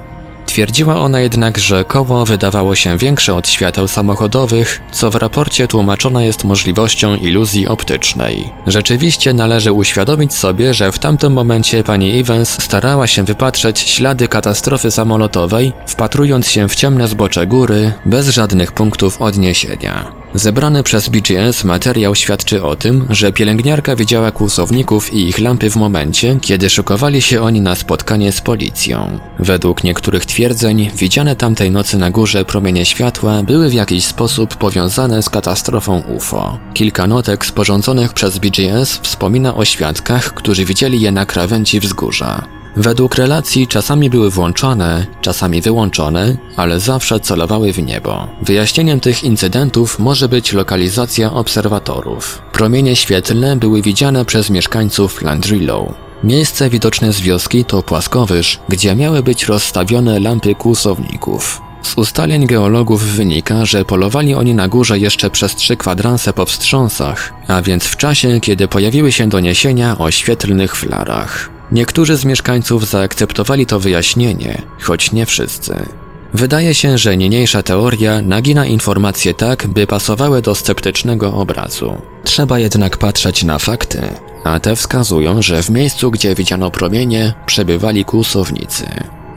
Twierdziła 0.53 0.95
ona 0.95 1.19
jednak, 1.19 1.57
że 1.57 1.85
koło 1.85 2.25
wydawało 2.25 2.75
się 2.75 2.97
większe 2.97 3.35
od 3.35 3.47
świateł 3.47 3.87
samochodowych, 3.87 4.81
co 4.91 5.11
w 5.11 5.15
raporcie 5.15 5.67
tłumaczone 5.67 6.25
jest 6.25 6.43
możliwością 6.43 7.15
iluzji 7.15 7.67
optycznej. 7.67 8.49
Rzeczywiście 8.67 9.33
należy 9.33 9.71
uświadomić 9.71 10.33
sobie, 10.33 10.73
że 10.73 10.91
w 10.91 10.99
tamtym 10.99 11.33
momencie 11.33 11.83
pani 11.83 12.19
Evans 12.19 12.63
starała 12.63 13.07
się 13.07 13.23
wypatrzeć 13.23 13.79
ślady 13.79 14.27
katastrofy 14.27 14.91
samolotowej, 14.91 15.73
wpatrując 15.87 16.47
się 16.47 16.69
w 16.69 16.75
ciemne 16.75 17.07
zbocze 17.07 17.47
góry, 17.47 17.93
bez 18.05 18.29
żadnych 18.29 18.71
punktów 18.71 19.21
odniesienia. 19.21 20.22
Zebrany 20.35 20.83
przez 20.83 21.09
BGS 21.09 21.63
materiał 21.63 22.15
świadczy 22.15 22.63
o 22.63 22.75
tym, 22.75 23.05
że 23.09 23.33
pielęgniarka 23.33 23.95
widziała 23.95 24.31
kłusowników 24.31 25.13
i 25.13 25.27
ich 25.27 25.39
lampy 25.39 25.69
w 25.69 25.75
momencie, 25.75 26.37
kiedy 26.41 26.69
szykowali 26.69 27.21
się 27.21 27.41
oni 27.41 27.61
na 27.61 27.75
spotkanie 27.75 28.31
z 28.31 28.41
policją. 28.41 29.19
Według 29.39 29.83
niektórych 29.83 30.25
twierdzeń, 30.25 30.91
widziane 30.95 31.35
tamtej 31.35 31.71
nocy 31.71 31.97
na 31.97 32.11
górze 32.11 32.45
promienie 32.45 32.85
światła 32.85 33.43
były 33.43 33.69
w 33.69 33.73
jakiś 33.73 34.05
sposób 34.05 34.55
powiązane 34.55 35.23
z 35.23 35.29
katastrofą 35.29 36.01
UFO. 36.15 36.59
Kilka 36.73 37.07
notek 37.07 37.45
sporządzonych 37.45 38.13
przez 38.13 38.37
BGS 38.37 38.97
wspomina 38.97 39.55
o 39.55 39.65
świadkach, 39.65 40.33
którzy 40.33 40.65
widzieli 40.65 41.01
je 41.01 41.11
na 41.11 41.25
krawędzi 41.25 41.79
wzgórza. 41.79 42.62
Według 42.75 43.15
relacji 43.15 43.67
czasami 43.67 44.09
były 44.09 44.29
włączone, 44.29 45.05
czasami 45.21 45.61
wyłączone, 45.61 46.37
ale 46.55 46.79
zawsze 46.79 47.19
celowały 47.19 47.73
w 47.73 47.83
niebo. 47.83 48.27
Wyjaśnieniem 48.41 48.99
tych 48.99 49.23
incydentów 49.23 49.99
może 49.99 50.29
być 50.29 50.53
lokalizacja 50.53 51.33
obserwatorów. 51.33 52.41
Promienie 52.51 52.95
świetlne 52.95 53.55
były 53.55 53.81
widziane 53.81 54.25
przez 54.25 54.49
mieszkańców 54.49 55.21
Landrillow. 55.21 55.93
Miejsce 56.23 56.69
widoczne 56.69 57.13
z 57.13 57.21
wioski 57.21 57.65
to 57.65 57.83
płaskowyż, 57.83 58.59
gdzie 58.69 58.95
miały 58.95 59.23
być 59.23 59.45
rozstawione 59.45 60.19
lampy 60.19 60.55
kłusowników. 60.55 61.61
Z 61.81 61.97
ustaleń 61.97 62.47
geologów 62.47 63.03
wynika, 63.03 63.65
że 63.65 63.85
polowali 63.85 64.35
oni 64.35 64.53
na 64.53 64.67
górze 64.67 64.99
jeszcze 64.99 65.29
przez 65.29 65.55
trzy 65.55 65.77
kwadranse 65.77 66.33
po 66.33 66.45
wstrząsach, 66.45 67.33
a 67.47 67.61
więc 67.61 67.83
w 67.83 67.97
czasie, 67.97 68.39
kiedy 68.39 68.67
pojawiły 68.67 69.11
się 69.11 69.29
doniesienia 69.29 69.97
o 69.97 70.11
świetlnych 70.11 70.75
flarach. 70.75 71.52
Niektórzy 71.73 72.17
z 72.17 72.25
mieszkańców 72.25 72.89
zaakceptowali 72.89 73.65
to 73.65 73.79
wyjaśnienie, 73.79 74.61
choć 74.81 75.11
nie 75.11 75.25
wszyscy. 75.25 75.75
Wydaje 76.33 76.73
się, 76.73 76.97
że 76.97 77.17
niniejsza 77.17 77.63
teoria 77.63 78.21
nagina 78.21 78.65
informacje 78.65 79.33
tak, 79.33 79.67
by 79.67 79.87
pasowały 79.87 80.41
do 80.41 80.55
sceptycznego 80.55 81.33
obrazu. 81.33 82.01
Trzeba 82.23 82.59
jednak 82.59 82.97
patrzeć 82.97 83.43
na 83.43 83.59
fakty, 83.59 84.01
a 84.43 84.59
te 84.59 84.75
wskazują, 84.75 85.41
że 85.41 85.63
w 85.63 85.69
miejscu, 85.69 86.11
gdzie 86.11 86.35
widziano 86.35 86.71
promienie, 86.71 87.33
przebywali 87.45 88.05
kłusownicy. 88.05 88.85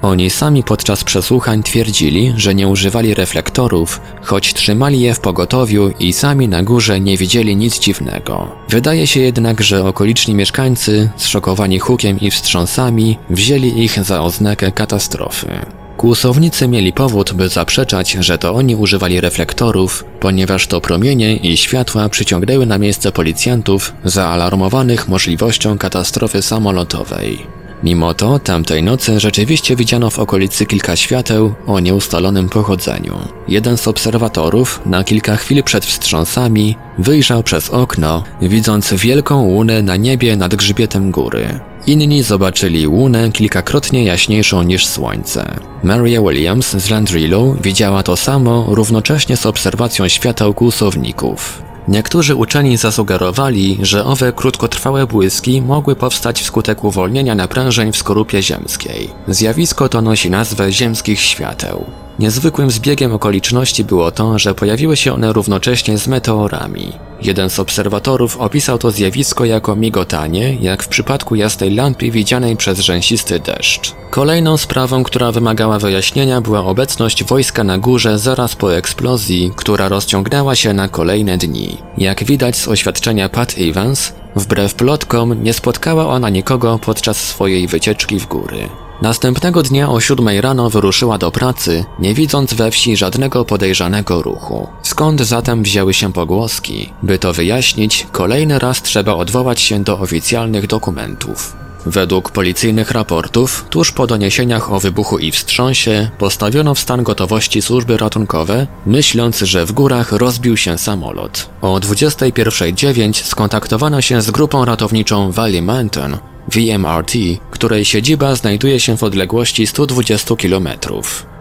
Oni 0.07 0.31
sami 0.31 0.63
podczas 0.63 1.05
przesłuchań 1.05 1.63
twierdzili, 1.63 2.33
że 2.37 2.55
nie 2.55 2.69
używali 2.69 3.15
reflektorów, 3.15 4.01
choć 4.23 4.55
trzymali 4.55 5.01
je 5.01 5.15
w 5.15 5.21
pogotowiu 5.21 5.91
i 5.99 6.13
sami 6.13 6.49
na 6.49 6.63
górze 6.63 7.01
nie 7.01 7.17
widzieli 7.17 7.57
nic 7.57 7.79
dziwnego. 7.79 8.49
Wydaje 8.69 9.07
się 9.07 9.21
jednak, 9.21 9.61
że 9.61 9.85
okoliczni 9.85 10.35
mieszkańcy, 10.35 11.11
zszokowani 11.17 11.79
hukiem 11.79 12.21
i 12.21 12.31
wstrząsami, 12.31 13.19
wzięli 13.31 13.85
ich 13.85 14.05
za 14.05 14.23
oznakę 14.23 14.73
katastrofy. 14.73 15.49
Kłusownicy 15.97 16.69
mieli 16.69 16.93
powód, 16.93 17.33
by 17.33 17.49
zaprzeczać, 17.49 18.11
że 18.21 18.39
to 18.39 18.55
oni 18.55 18.77
używali 18.77 19.21
reflektorów, 19.21 20.05
ponieważ 20.21 20.67
to 20.67 20.81
promienie 20.81 21.37
i 21.37 21.57
światła 21.57 22.09
przyciągnęły 22.09 22.67
na 22.67 22.79
miejsce 22.79 23.13
policjantów 23.13 23.93
zaalarmowanych 24.05 25.09
możliwością 25.09 25.79
katastrofy 25.79 26.43
samolotowej. 26.43 27.56
Mimo 27.83 28.15
to 28.15 28.39
tamtej 28.39 28.83
nocy 28.83 29.21
rzeczywiście 29.21 29.77
widziano 29.77 30.11
w 30.11 30.19
okolicy 30.19 30.67
kilka 30.67 30.97
świateł 30.97 31.55
o 31.67 31.81
nieustalonym 31.81 32.49
pochodzeniu. 32.49 33.19
Jeden 33.49 33.77
z 33.77 33.89
obserwatorów 33.89 34.81
na 34.87 35.05
kilka 35.05 35.37
chwil 35.37 35.63
przed 35.63 35.87
wstrząsami 35.87 36.77
wyjrzał 36.99 37.43
przez 37.43 37.71
okno, 37.71 38.25
widząc 38.43 38.95
wielką 38.95 39.43
łunę 39.43 39.83
na 39.83 39.97
niebie 39.97 40.37
nad 40.37 40.55
grzbietem 40.55 41.11
góry. 41.11 41.61
Inni 41.87 42.23
zobaczyli 42.23 42.89
łunę 42.89 43.33
kilkakrotnie 43.33 44.05
jaśniejszą 44.05 44.63
niż 44.63 44.87
słońce. 44.87 45.59
Maria 45.83 46.21
Williams 46.21 46.71
z 46.71 46.91
Landrillo 46.91 47.55
widziała 47.61 48.03
to 48.03 48.17
samo 48.17 48.67
równocześnie 48.69 49.37
z 49.37 49.47
obserwacją 49.47 50.09
świateł 50.09 50.55
kłusowników. 50.55 51.63
Niektórzy 51.89 52.35
uczeni 52.35 52.77
zasugerowali, 52.77 53.79
że 53.83 54.05
owe 54.05 54.33
krótkotrwałe 54.33 55.07
błyski 55.07 55.63
mogły 55.63 55.97
powstać 55.97 56.43
wskutek 56.43 56.85
uwolnienia 56.85 57.35
naprężeń 57.35 57.93
w 57.93 57.97
skorupie 57.97 58.43
ziemskiej. 58.43 59.11
Zjawisko 59.29 59.89
to 59.89 60.03
nosi 60.03 60.31
nazwę 60.31 60.73
ziemskich 60.73 61.21
świateł. 61.21 61.85
Niezwykłym 62.19 62.71
zbiegiem 62.71 63.13
okoliczności 63.13 63.85
było 63.85 64.11
to, 64.11 64.39
że 64.39 64.55
pojawiły 64.55 64.97
się 64.97 65.15
one 65.15 65.33
równocześnie 65.33 65.99
z 65.99 66.09
meteorami. 66.09 66.93
Jeden 67.23 67.51
z 67.51 67.59
obserwatorów 67.59 68.37
opisał 68.37 68.79
to 68.79 68.91
zjawisko 68.91 69.45
jako 69.45 69.77
migotanie, 69.77 70.55
jak 70.61 70.83
w 70.83 70.89
przypadku 70.89 71.35
jasnej 71.35 71.75
lampy 71.75 72.11
widzianej 72.11 72.57
przez 72.57 72.81
rzęsisty 72.81 73.41
deszcz. 73.41 73.95
Kolejną 74.11 74.57
sprawą, 74.57 75.05
która 75.05 75.33
wymagała 75.33 75.79
wyjaśnienia 75.79 76.41
była 76.41 76.65
obecność 76.65 77.25
wojska 77.25 77.65
na 77.65 77.79
górze 77.79 78.19
zaraz 78.19 78.57
po 78.57 78.77
eksplozji, 78.77 79.53
która 79.57 79.89
rozciągnęła 79.89 80.57
się 80.57 80.73
na 80.73 80.89
kolejne 80.89 81.39
dni. 81.39 81.77
Jak 81.99 82.25
widać 82.25 82.57
z 82.57 82.69
oświadczenia 82.69 83.29
Pat 83.29 83.55
Evans, 83.59 84.13
wbrew 84.37 84.75
plotkom 84.75 85.43
nie 85.43 85.53
spotkała 85.53 86.07
ona 86.07 86.31
nikogo 86.31 86.79
podczas 86.79 87.17
swojej 87.17 87.67
wycieczki 87.67 88.21
w 88.21 88.27
góry. 88.27 88.69
Następnego 89.03 89.63
dnia 89.63 89.91
o 89.91 90.01
siódmej 90.01 90.41
rano 90.41 90.71
wyruszyła 90.71 91.19
do 91.19 91.31
pracy, 91.31 91.85
nie 91.99 92.15
widząc 92.15 92.55
we 92.55 92.71
wsi 92.71 92.97
żadnego 92.97 93.45
podejrzanego 93.45 94.23
ruchu. 94.23 94.69
Skąd 94.83 95.21
zatem 95.21 95.63
wzięły 95.63 95.95
się 95.95 96.13
pogłoski? 96.13 96.93
By 97.03 97.19
to 97.19 97.33
wyjaśnić, 97.33 98.07
kolejny 98.13 98.59
raz 98.59 98.83
trzeba 98.83 99.15
odwołać 99.15 99.61
się 99.61 99.85
do 99.85 99.99
oficjalnych 99.99 100.67
dokumentów. 100.67 101.66
Według 101.87 102.31
policyjnych 102.31 102.91
raportów, 102.91 103.67
tuż 103.71 103.93
po 103.93 104.07
doniesieniach 104.07 104.73
o 104.73 104.81
wybuchu 104.81 105.19
i 105.19 105.33
wstrząsie, 105.33 106.11
postawiono 106.19 106.75
w 106.75 106.79
stan 106.79 107.03
gotowości 107.03 107.63
służby 107.63 107.97
ratunkowe, 107.97 108.67
myśląc, 108.87 109.39
że 109.39 109.67
w 109.67 109.73
górach 109.73 110.13
rozbił 110.13 110.57
się 110.57 110.79
samolot. 110.79 111.51
O 111.63 111.79
21.09 111.79 113.25
skontaktowano 113.25 114.01
się 114.01 114.23
z 114.23 114.31
grupą 114.31 114.65
ratowniczą 114.65 115.33
Valley 115.33 115.63
Mountain, 115.63 116.17
VMRT, 116.49 117.13
której 117.51 117.85
siedziba 117.85 118.35
znajduje 118.35 118.81
się 118.81 118.97
w 118.97 119.03
odległości 119.03 119.67
120 119.67 120.37
km. 120.37 120.69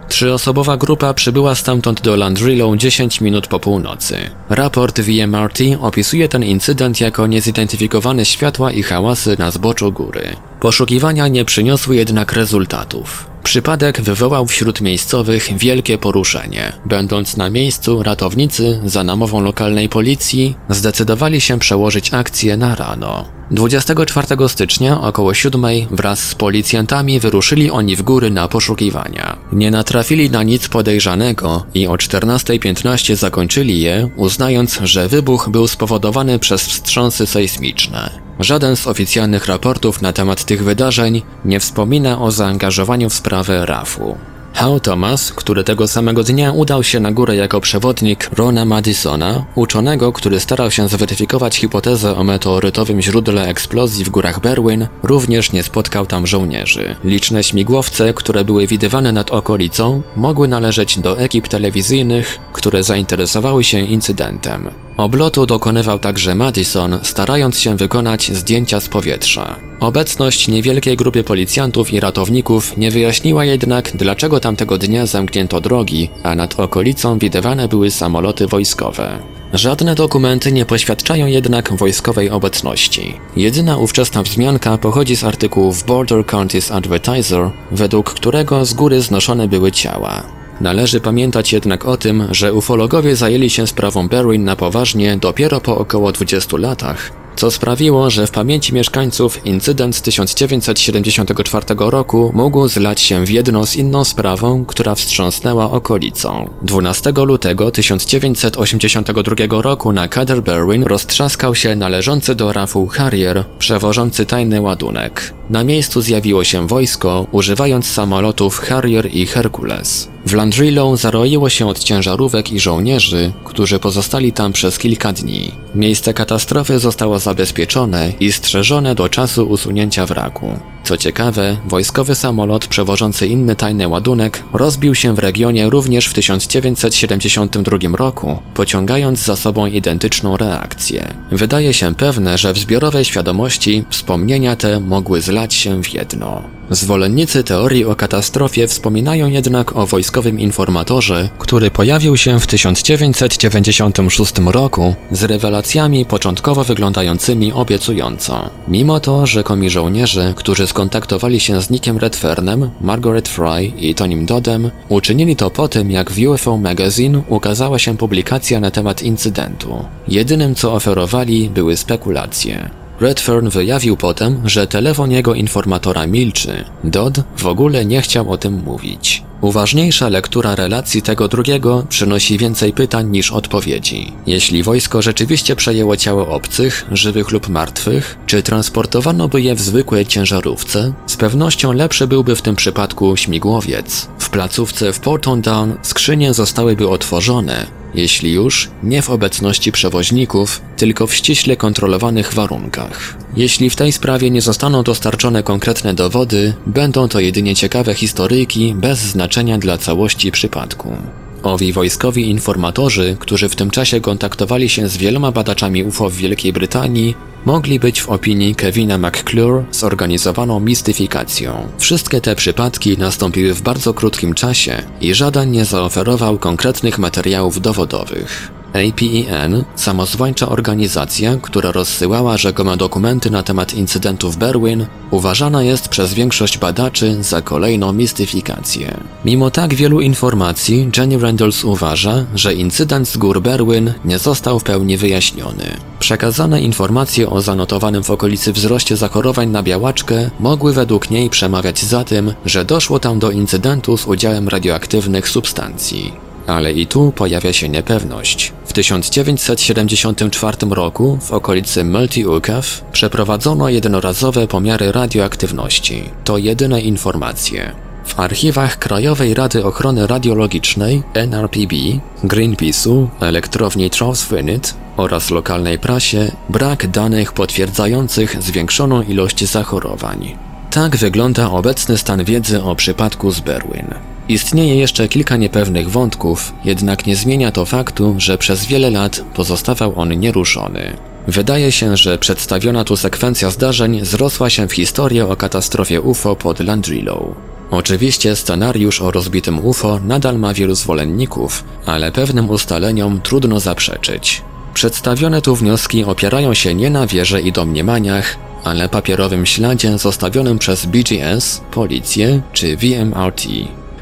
Trzyosobowa 0.09 0.77
grupa 0.77 1.13
przybyła 1.13 1.55
stamtąd 1.55 2.01
do 2.01 2.15
Landrillo 2.15 2.75
10 2.77 3.21
minut 3.21 3.47
po 3.47 3.59
północy. 3.59 4.17
Raport 4.49 5.01
VMRT 5.01 5.59
opisuje 5.81 6.29
ten 6.29 6.43
incydent 6.43 7.01
jako 7.01 7.27
niezidentyfikowane 7.27 8.25
światła 8.25 8.71
i 8.71 8.83
hałasy 8.83 9.35
na 9.39 9.51
zboczu 9.51 9.91
góry. 9.91 10.35
Poszukiwania 10.59 11.27
nie 11.27 11.45
przyniosły 11.45 11.95
jednak 11.95 12.33
rezultatów. 12.33 13.27
Przypadek 13.43 14.01
wywołał 14.01 14.45
wśród 14.45 14.81
miejscowych 14.81 15.57
wielkie 15.57 15.97
poruszenie. 15.97 16.73
Będąc 16.85 17.37
na 17.37 17.49
miejscu, 17.49 18.03
ratownicy, 18.03 18.79
za 18.85 19.03
namową 19.03 19.41
lokalnej 19.41 19.89
policji, 19.89 20.55
zdecydowali 20.69 21.41
się 21.41 21.59
przełożyć 21.59 22.13
akcję 22.13 22.57
na 22.57 22.75
rano. 22.75 23.34
24 23.51 24.49
stycznia 24.49 25.01
około 25.01 25.33
7 25.33 25.65
wraz 25.91 26.19
z 26.19 26.35
policjantami 26.35 27.19
wyruszyli 27.19 27.71
oni 27.71 27.95
w 27.95 28.01
góry 28.01 28.31
na 28.31 28.47
poszukiwania. 28.47 29.37
Nie 29.51 29.71
natrafili 29.71 30.29
na 30.29 30.43
nic 30.43 30.67
podejrzanego 30.67 31.65
i 31.73 31.87
o 31.87 31.93
14.15 31.93 33.15
zakończyli 33.15 33.81
je, 33.81 34.09
uznając, 34.15 34.79
że 34.83 35.07
wybuch 35.07 35.49
był 35.49 35.67
spowodowany 35.67 36.39
przez 36.39 36.67
wstrząsy 36.67 37.27
sejsmiczne. 37.27 38.09
Żaden 38.39 38.75
z 38.75 38.87
oficjalnych 38.87 39.45
raportów 39.45 40.01
na 40.01 40.13
temat 40.13 40.45
tych 40.45 40.63
wydarzeń 40.63 41.21
nie 41.45 41.59
wspomina 41.59 42.21
o 42.21 42.31
zaangażowaniu 42.31 43.09
w 43.09 43.13
sprawę 43.13 43.65
RAF-u. 43.65 44.17
Hal 44.55 44.81
Thomas, 44.81 45.33
który 45.33 45.63
tego 45.63 45.87
samego 45.87 46.23
dnia 46.23 46.51
udał 46.51 46.83
się 46.83 46.99
na 46.99 47.11
górę 47.11 47.35
jako 47.35 47.61
przewodnik 47.61 48.29
Rona 48.37 48.65
Madisona, 48.65 49.45
uczonego, 49.55 50.11
który 50.11 50.39
starał 50.39 50.71
się 50.71 50.87
zweryfikować 50.87 51.57
hipotezę 51.57 52.15
o 52.15 52.23
meteorytowym 52.23 53.01
źródle 53.01 53.47
eksplozji 53.47 54.05
w 54.05 54.09
górach 54.09 54.39
Berwyn, 54.39 54.87
również 55.03 55.51
nie 55.51 55.63
spotkał 55.63 56.05
tam 56.05 56.27
żołnierzy. 56.27 56.95
Liczne 57.03 57.43
śmigłowce, 57.43 58.13
które 58.13 58.45
były 58.45 58.67
widywane 58.67 59.11
nad 59.11 59.31
okolicą, 59.31 60.01
mogły 60.15 60.47
należeć 60.47 60.99
do 60.99 61.19
ekip 61.19 61.47
telewizyjnych, 61.47 62.39
które 62.53 62.83
zainteresowały 62.83 63.63
się 63.63 63.79
incydentem. 63.79 64.69
Oblotu 64.97 65.45
dokonywał 65.45 65.99
także 65.99 66.35
Madison, 66.35 66.99
starając 67.03 67.59
się 67.59 67.77
wykonać 67.77 68.31
zdjęcia 68.33 68.79
z 68.79 68.89
powietrza. 68.89 69.55
Obecność 69.79 70.47
niewielkiej 70.47 70.97
grupy 70.97 71.23
policjantów 71.23 71.93
i 71.93 71.99
ratowników 71.99 72.77
nie 72.77 72.91
wyjaśniła 72.91 73.45
jednak, 73.45 73.91
dlaczego 73.97 74.39
tamtego 74.39 74.77
dnia 74.77 75.05
zamknięto 75.05 75.61
drogi, 75.61 76.09
a 76.23 76.35
nad 76.35 76.59
okolicą 76.59 77.17
widywane 77.17 77.67
były 77.67 77.91
samoloty 77.91 78.47
wojskowe. 78.47 79.19
Żadne 79.53 79.95
dokumenty 79.95 80.51
nie 80.51 80.65
poświadczają 80.65 81.25
jednak 81.25 81.73
wojskowej 81.73 82.29
obecności. 82.29 83.17
Jedyna 83.35 83.77
ówczesna 83.77 84.23
wzmianka 84.23 84.77
pochodzi 84.77 85.15
z 85.15 85.23
artykułu 85.23 85.71
w 85.71 85.85
Border 85.85 86.25
Counties 86.25 86.71
Advertiser, 86.71 87.51
według 87.71 88.13
którego 88.13 88.65
z 88.65 88.73
góry 88.73 89.01
znoszone 89.01 89.47
były 89.47 89.71
ciała. 89.71 90.44
Należy 90.61 91.01
pamiętać 91.01 91.53
jednak 91.53 91.85
o 91.85 91.97
tym, 91.97 92.27
że 92.31 92.53
ufologowie 92.53 93.15
zajęli 93.15 93.49
się 93.49 93.67
sprawą 93.67 94.07
Berwin 94.07 94.43
na 94.43 94.55
poważnie 94.55 95.17
dopiero 95.17 95.61
po 95.61 95.77
około 95.77 96.11
20 96.11 96.57
latach, 96.57 97.11
co 97.35 97.51
sprawiło, 97.51 98.09
że 98.09 98.27
w 98.27 98.31
pamięci 98.31 98.73
mieszkańców 98.73 99.45
incydent 99.45 99.95
z 99.95 100.01
1974 100.01 101.65
roku 101.77 102.31
mógł 102.35 102.67
zlać 102.67 103.01
się 103.01 103.25
w 103.25 103.29
jedno 103.29 103.65
z 103.65 103.75
inną 103.75 104.03
sprawą, 104.03 104.65
która 104.65 104.95
wstrząsnęła 104.95 105.71
okolicą. 105.71 106.49
12 106.61 107.13
lutego 107.15 107.71
1982 107.71 109.61
roku 109.61 109.91
na 109.91 110.07
Kader 110.07 110.43
Berwin 110.43 110.83
roztrzaskał 110.83 111.55
się 111.55 111.75
należący 111.75 112.35
do 112.35 112.53
rafu 112.53 112.87
Harrier, 112.87 113.45
przewożący 113.59 114.25
tajny 114.25 114.61
ładunek. 114.61 115.33
Na 115.49 115.63
miejscu 115.63 116.01
zjawiło 116.01 116.43
się 116.43 116.67
wojsko, 116.67 117.27
używając 117.31 117.87
samolotów 117.87 118.59
Harrier 118.59 119.15
i 119.15 119.25
Hercules. 119.25 120.14
W 120.25 120.33
Landrillo 120.33 120.97
zaroiło 120.97 121.49
się 121.49 121.67
od 121.67 121.79
ciężarówek 121.79 122.51
i 122.51 122.59
żołnierzy, 122.59 123.31
którzy 123.43 123.79
pozostali 123.79 124.33
tam 124.33 124.53
przez 124.53 124.77
kilka 124.77 125.13
dni. 125.13 125.51
Miejsce 125.75 126.13
katastrofy 126.13 126.79
zostało 126.79 127.19
zabezpieczone 127.19 128.13
i 128.19 128.31
strzeżone 128.31 128.95
do 128.95 129.09
czasu 129.09 129.49
usunięcia 129.49 130.05
wraku. 130.05 130.59
Co 130.83 130.97
ciekawe, 130.97 131.57
wojskowy 131.67 132.15
samolot 132.15 132.67
przewożący 132.67 133.27
inny 133.27 133.55
tajny 133.55 133.87
ładunek 133.87 134.43
rozbił 134.53 134.95
się 134.95 135.15
w 135.15 135.19
regionie 135.19 135.69
również 135.69 136.07
w 136.07 136.13
1972 136.13 137.77
roku, 137.97 138.39
pociągając 138.53 139.19
za 139.19 139.35
sobą 139.35 139.65
identyczną 139.65 140.37
reakcję. 140.37 141.13
Wydaje 141.31 141.73
się 141.73 141.95
pewne, 141.95 142.37
że 142.37 142.53
w 142.53 142.57
zbiorowej 142.57 143.05
świadomości 143.05 143.83
wspomnienia 143.89 144.55
te 144.55 144.79
mogły 144.79 145.21
zlać 145.21 145.53
się 145.53 145.83
w 145.83 145.93
jedno. 145.93 146.43
Zwolennicy 146.69 147.43
teorii 147.43 147.85
o 147.85 147.95
katastrofie 147.95 148.67
wspominają 148.67 149.27
jednak 149.27 149.75
o 149.75 149.87
wojskowym 149.87 150.39
informatorze, 150.39 151.29
który 151.39 151.71
pojawił 151.71 152.17
się 152.17 152.39
w 152.39 152.47
1996 152.47 154.33
roku 154.45 154.95
z 155.11 155.23
rewelacjami 155.23 156.05
początkowo 156.05 156.63
wyglądającymi 156.63 157.53
obiecująco. 157.53 158.49
Mimo 158.67 158.99
to 158.99 159.25
rzekomi 159.25 159.69
żołnierze, 159.69 160.33
którzy 160.35 160.67
skontaktowali 160.67 161.39
się 161.39 161.61
z 161.61 161.69
Nickiem 161.69 161.97
Redfernem, 161.97 162.69
Margaret 162.81 163.27
Fry 163.27 163.71
i 163.77 163.95
Tonym 163.95 164.25
Dodem, 164.25 164.71
uczynili 164.89 165.35
to 165.35 165.49
po 165.49 165.67
tym, 165.67 165.91
jak 165.91 166.11
w 166.11 166.27
UFO 166.27 166.57
Magazine 166.57 167.21
ukazała 167.27 167.79
się 167.79 167.97
publikacja 167.97 168.59
na 168.59 168.71
temat 168.71 169.03
incydentu. 169.03 169.85
Jedynym 170.07 170.55
co 170.55 170.73
oferowali 170.73 171.49
były 171.49 171.77
spekulacje. 171.77 172.84
Redfern 172.99 173.49
wyjawił 173.49 173.97
potem, 173.97 174.41
że 174.45 174.67
telefon 174.67 175.11
jego 175.11 175.33
informatora 175.33 176.07
milczy. 176.07 176.65
Dodd 176.83 177.23
w 177.37 177.45
ogóle 177.45 177.85
nie 177.85 178.01
chciał 178.01 178.31
o 178.31 178.37
tym 178.37 178.63
mówić. 178.65 179.23
Uważniejsza 179.45 180.09
lektura 180.09 180.55
relacji 180.55 181.01
tego 181.01 181.27
drugiego 181.27 181.85
przynosi 181.89 182.37
więcej 182.37 182.73
pytań 182.73 183.09
niż 183.09 183.31
odpowiedzi. 183.31 184.13
Jeśli 184.27 184.63
wojsko 184.63 185.01
rzeczywiście 185.01 185.55
przejęło 185.55 185.97
ciało 185.97 186.27
obcych, 186.27 186.85
żywych 186.91 187.31
lub 187.31 187.49
martwych, 187.49 188.17
czy 188.25 188.43
transportowano 188.43 189.27
by 189.27 189.41
je 189.41 189.55
w 189.55 189.61
zwykłej 189.61 190.05
ciężarówce? 190.05 190.93
Z 191.07 191.17
pewnością 191.17 191.73
lepszy 191.73 192.07
byłby 192.07 192.35
w 192.35 192.41
tym 192.41 192.55
przypadku 192.55 193.17
śmigłowiec. 193.17 194.07
W 194.19 194.29
placówce 194.29 194.93
w 194.93 194.99
Porton 194.99 195.41
Down 195.41 195.73
skrzynie 195.81 196.33
zostałyby 196.33 196.89
otworzone, 196.89 197.67
jeśli 197.95 198.31
już, 198.31 198.69
nie 198.83 199.01
w 199.01 199.09
obecności 199.09 199.71
przewoźników, 199.71 200.61
tylko 200.77 201.07
w 201.07 201.15
ściśle 201.15 201.57
kontrolowanych 201.57 202.33
warunkach. 202.33 203.24
Jeśli 203.37 203.69
w 203.69 203.75
tej 203.75 203.91
sprawie 203.91 204.29
nie 204.29 204.41
zostaną 204.41 204.83
dostarczone 204.83 205.43
konkretne 205.43 205.93
dowody, 205.93 206.53
będą 206.65 207.07
to 207.07 207.19
jedynie 207.19 207.55
ciekawe 207.55 207.93
historyjki 207.93 208.73
bez 208.75 208.99
znaczenia 208.99 209.57
dla 209.57 209.77
całości 209.77 210.31
przypadku. 210.31 210.97
Owi 211.43 211.73
wojskowi 211.73 212.29
informatorzy, 212.29 213.17
którzy 213.19 213.49
w 213.49 213.55
tym 213.55 213.71
czasie 213.71 214.01
kontaktowali 214.01 214.69
się 214.69 214.87
z 214.87 214.97
wieloma 214.97 215.31
badaczami 215.31 215.83
UFO 215.83 216.09
w 216.09 216.15
Wielkiej 216.15 216.53
Brytanii, 216.53 217.15
mogli 217.45 217.79
być 217.79 218.01
w 218.01 218.09
opinii 218.09 218.55
Kevina 218.55 218.97
McClure 218.97 219.63
zorganizowaną 219.71 220.59
mistyfikacją. 220.59 221.67
Wszystkie 221.77 222.21
te 222.21 222.35
przypadki 222.35 222.97
nastąpiły 222.97 223.53
w 223.53 223.61
bardzo 223.61 223.93
krótkim 223.93 224.33
czasie 224.33 224.83
i 225.01 225.13
żaden 225.13 225.51
nie 225.51 225.65
zaoferował 225.65 226.39
konkretnych 226.39 226.99
materiałów 226.99 227.61
dowodowych. 227.61 228.51
APEN, 228.75 229.63
samozwańcza 229.75 230.49
organizacja, 230.49 231.37
która 231.41 231.71
rozsyłała 231.71 232.37
rzekome 232.37 232.77
dokumenty 232.77 233.29
na 233.31 233.43
temat 233.43 233.73
incydentu 233.73 234.31
w 234.31 234.37
Berwyn, 234.37 234.85
uważana 235.11 235.63
jest 235.63 235.87
przez 235.87 236.13
większość 236.13 236.57
badaczy 236.57 237.23
za 237.23 237.41
kolejną 237.41 237.93
mistyfikację. 237.93 238.97
Mimo 239.25 239.51
tak 239.51 239.73
wielu 239.73 240.01
informacji, 240.01 240.89
Jenny 240.97 241.19
Randalls 241.19 241.63
uważa, 241.63 242.25
że 242.35 242.53
incydent 242.53 243.09
z 243.09 243.17
gór 243.17 243.41
Berwyn 243.41 243.93
nie 244.05 244.19
został 244.19 244.59
w 244.59 244.63
pełni 244.63 244.97
wyjaśniony. 244.97 245.65
Przekazane 245.99 246.61
informacje 246.61 247.29
o 247.29 247.41
zanotowanym 247.41 248.03
w 248.03 248.11
okolicy 248.11 248.53
wzroście 248.53 248.97
zachorowań 248.97 249.49
na 249.49 249.63
białaczkę 249.63 250.29
mogły 250.39 250.73
według 250.73 251.09
niej 251.09 251.29
przemawiać 251.29 251.83
za 251.83 252.03
tym, 252.03 252.33
że 252.45 252.65
doszło 252.65 252.99
tam 252.99 253.19
do 253.19 253.31
incydentu 253.31 253.97
z 253.97 254.07
udziałem 254.07 254.49
radioaktywnych 254.49 255.29
substancji. 255.29 256.13
Ale 256.47 256.73
i 256.73 256.87
tu 256.87 257.11
pojawia 257.11 257.53
się 257.53 257.69
niepewność. 257.69 258.53
W 258.75 258.77
1974 258.77 260.57
roku 260.69 261.17
w 261.21 261.31
okolicy 261.31 261.83
Multi-Ukaw 261.83 262.81
przeprowadzono 262.91 263.69
jednorazowe 263.69 264.47
pomiary 264.47 264.91
radioaktywności. 264.91 266.09
To 266.23 266.37
jedyne 266.37 266.81
informacje. 266.81 267.71
W 268.05 268.19
archiwach 268.19 268.79
Krajowej 268.79 269.33
Rady 269.33 269.65
Ochrony 269.65 270.07
Radiologicznej 270.07 271.03
NRPB, 271.13 271.75
Greenpeace'u, 272.23 273.07
elektrowni 273.19 273.89
Transfinite 273.89 274.69
oraz 274.97 275.31
lokalnej 275.31 275.79
prasie 275.79 276.31
brak 276.49 276.87
danych 276.87 277.33
potwierdzających 277.33 278.43
zwiększoną 278.43 279.01
ilość 279.01 279.45
zachorowań. 279.45 280.37
Tak 280.71 280.97
wygląda 280.97 281.51
obecny 281.51 281.97
stan 281.97 282.23
wiedzy 282.23 282.63
o 282.63 282.75
przypadku 282.75 283.31
z 283.31 283.39
Berwyn. 283.39 284.14
Istnieje 284.29 284.75
jeszcze 284.75 285.07
kilka 285.07 285.37
niepewnych 285.37 285.89
wątków, 285.89 286.53
jednak 286.65 287.05
nie 287.05 287.15
zmienia 287.15 287.51
to 287.51 287.65
faktu, 287.65 288.15
że 288.17 288.37
przez 288.37 288.65
wiele 288.65 288.89
lat 288.89 289.21
pozostawał 289.33 289.99
on 289.99 290.19
nieruszony. 290.19 290.97
Wydaje 291.27 291.71
się, 291.71 291.97
że 291.97 292.17
przedstawiona 292.17 292.83
tu 292.83 292.97
sekwencja 292.97 293.49
zdarzeń 293.49 294.05
zrosła 294.05 294.49
się 294.49 294.67
w 294.67 294.73
historię 294.73 295.27
o 295.27 295.35
katastrofie 295.35 296.01
UFO 296.01 296.35
pod 296.35 296.59
Landrillow. 296.59 297.23
Oczywiście 297.71 298.35
scenariusz 298.35 299.01
o 299.01 299.11
rozbitym 299.11 299.65
UFO 299.65 299.99
nadal 299.99 300.39
ma 300.39 300.53
wielu 300.53 300.75
zwolenników, 300.75 301.63
ale 301.85 302.11
pewnym 302.11 302.49
ustaleniom 302.49 303.21
trudno 303.21 303.59
zaprzeczyć. 303.59 304.41
Przedstawione 304.73 305.41
tu 305.41 305.55
wnioski 305.55 306.03
opierają 306.03 306.53
się 306.53 306.73
nie 306.73 306.89
na 306.89 307.07
wierze 307.07 307.41
i 307.41 307.51
domniemaniach, 307.51 308.37
ale 308.63 308.89
papierowym 308.89 309.45
śladzie 309.45 309.97
zostawionym 309.97 310.59
przez 310.59 310.85
BGS, 310.85 311.61
policję 311.71 312.41
czy 312.53 312.77
VMRT. 312.77 313.47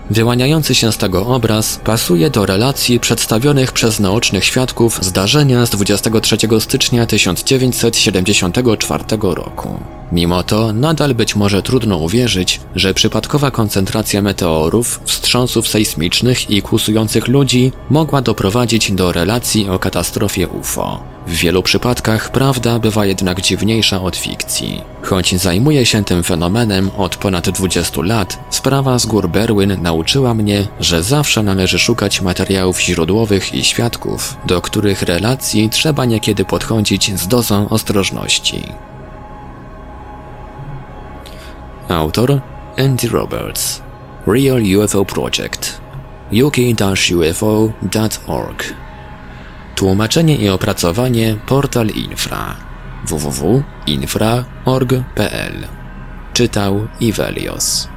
Wyłaniający 0.10 0.76
się 0.76 0.92
z 0.92 0.98
tego 0.98 1.28
obraz 1.28 1.80
pasuje 1.84 2.30
do 2.30 2.46
relacji 2.46 3.00
przedstawionych 3.00 3.72
przez 3.72 4.00
naocznych 4.00 4.46
świadków 4.46 5.00
zdarzenia 5.02 5.66
z 5.66 5.70
23 5.70 6.38
stycznia 6.60 7.06
1974 7.06 9.04
roku. 9.22 9.80
Mimo 10.14 10.44
to 10.44 10.74
nadal 10.74 11.16
być 11.16 11.36
może 11.36 11.62
trudno 11.62 11.98
uwierzyć, 11.98 12.60
że 12.76 12.94
przypadkowa 12.94 13.52
koncentracja 13.52 14.22
meteorów, 14.22 15.00
wstrząsów 15.06 15.68
sejsmicznych 15.68 16.50
i 16.50 16.62
kłusujących 16.62 17.28
ludzi 17.28 17.72
mogła 17.90 18.22
doprowadzić 18.22 18.92
do 18.92 19.12
relacji 19.12 19.70
o 19.70 19.80
katastrofie 19.80 20.48
UFO. 20.48 21.04
W 21.28 21.32
wielu 21.32 21.64
przypadkach 21.64 22.32
prawda 22.32 22.80
bywa 22.80 23.06
jednak 23.06 23.42
dziwniejsza 23.42 24.02
od 24.02 24.16
fikcji. 24.16 24.82
Choć 25.04 25.36
zajmuję 25.36 25.86
się 25.86 26.04
tym 26.04 26.24
fenomenem 26.24 26.92
od 26.98 27.16
ponad 27.16 27.50
20 27.50 28.02
lat, 28.02 28.40
sprawa 28.50 29.00
z 29.00 29.06
gór 29.06 29.30
Berwyn 29.30 29.82
nauczyła 29.82 30.34
mnie, 30.34 30.68
że 30.80 31.04
zawsze 31.04 31.44
należy 31.44 31.80
szukać 31.80 32.22
materiałów 32.22 32.82
źródłowych 32.82 33.56
i 33.56 33.64
świadków, 33.64 34.38
do 34.46 34.62
których 34.62 35.02
relacji 35.02 35.70
trzeba 35.70 36.06
niekiedy 36.06 36.46
podchodzić 36.46 37.20
z 37.20 37.28
dozą 37.28 37.70
ostrożności. 37.70 38.64
Autor 41.90 42.42
Andy 42.78 43.10
Roberts. 43.10 43.82
Real 44.26 44.62
UFO 44.78 45.06
Project. 45.06 45.82
Uk-ufo.org 46.32 47.74
Tłumaczenie 49.76 50.36
i 50.36 50.50
opracowanie 50.50 51.38
Portal 51.48 51.88
Infra. 51.88 52.56
Www.infra.org.pl 53.06 55.54
Czytał 56.34 56.88
Ivelios 57.00 57.93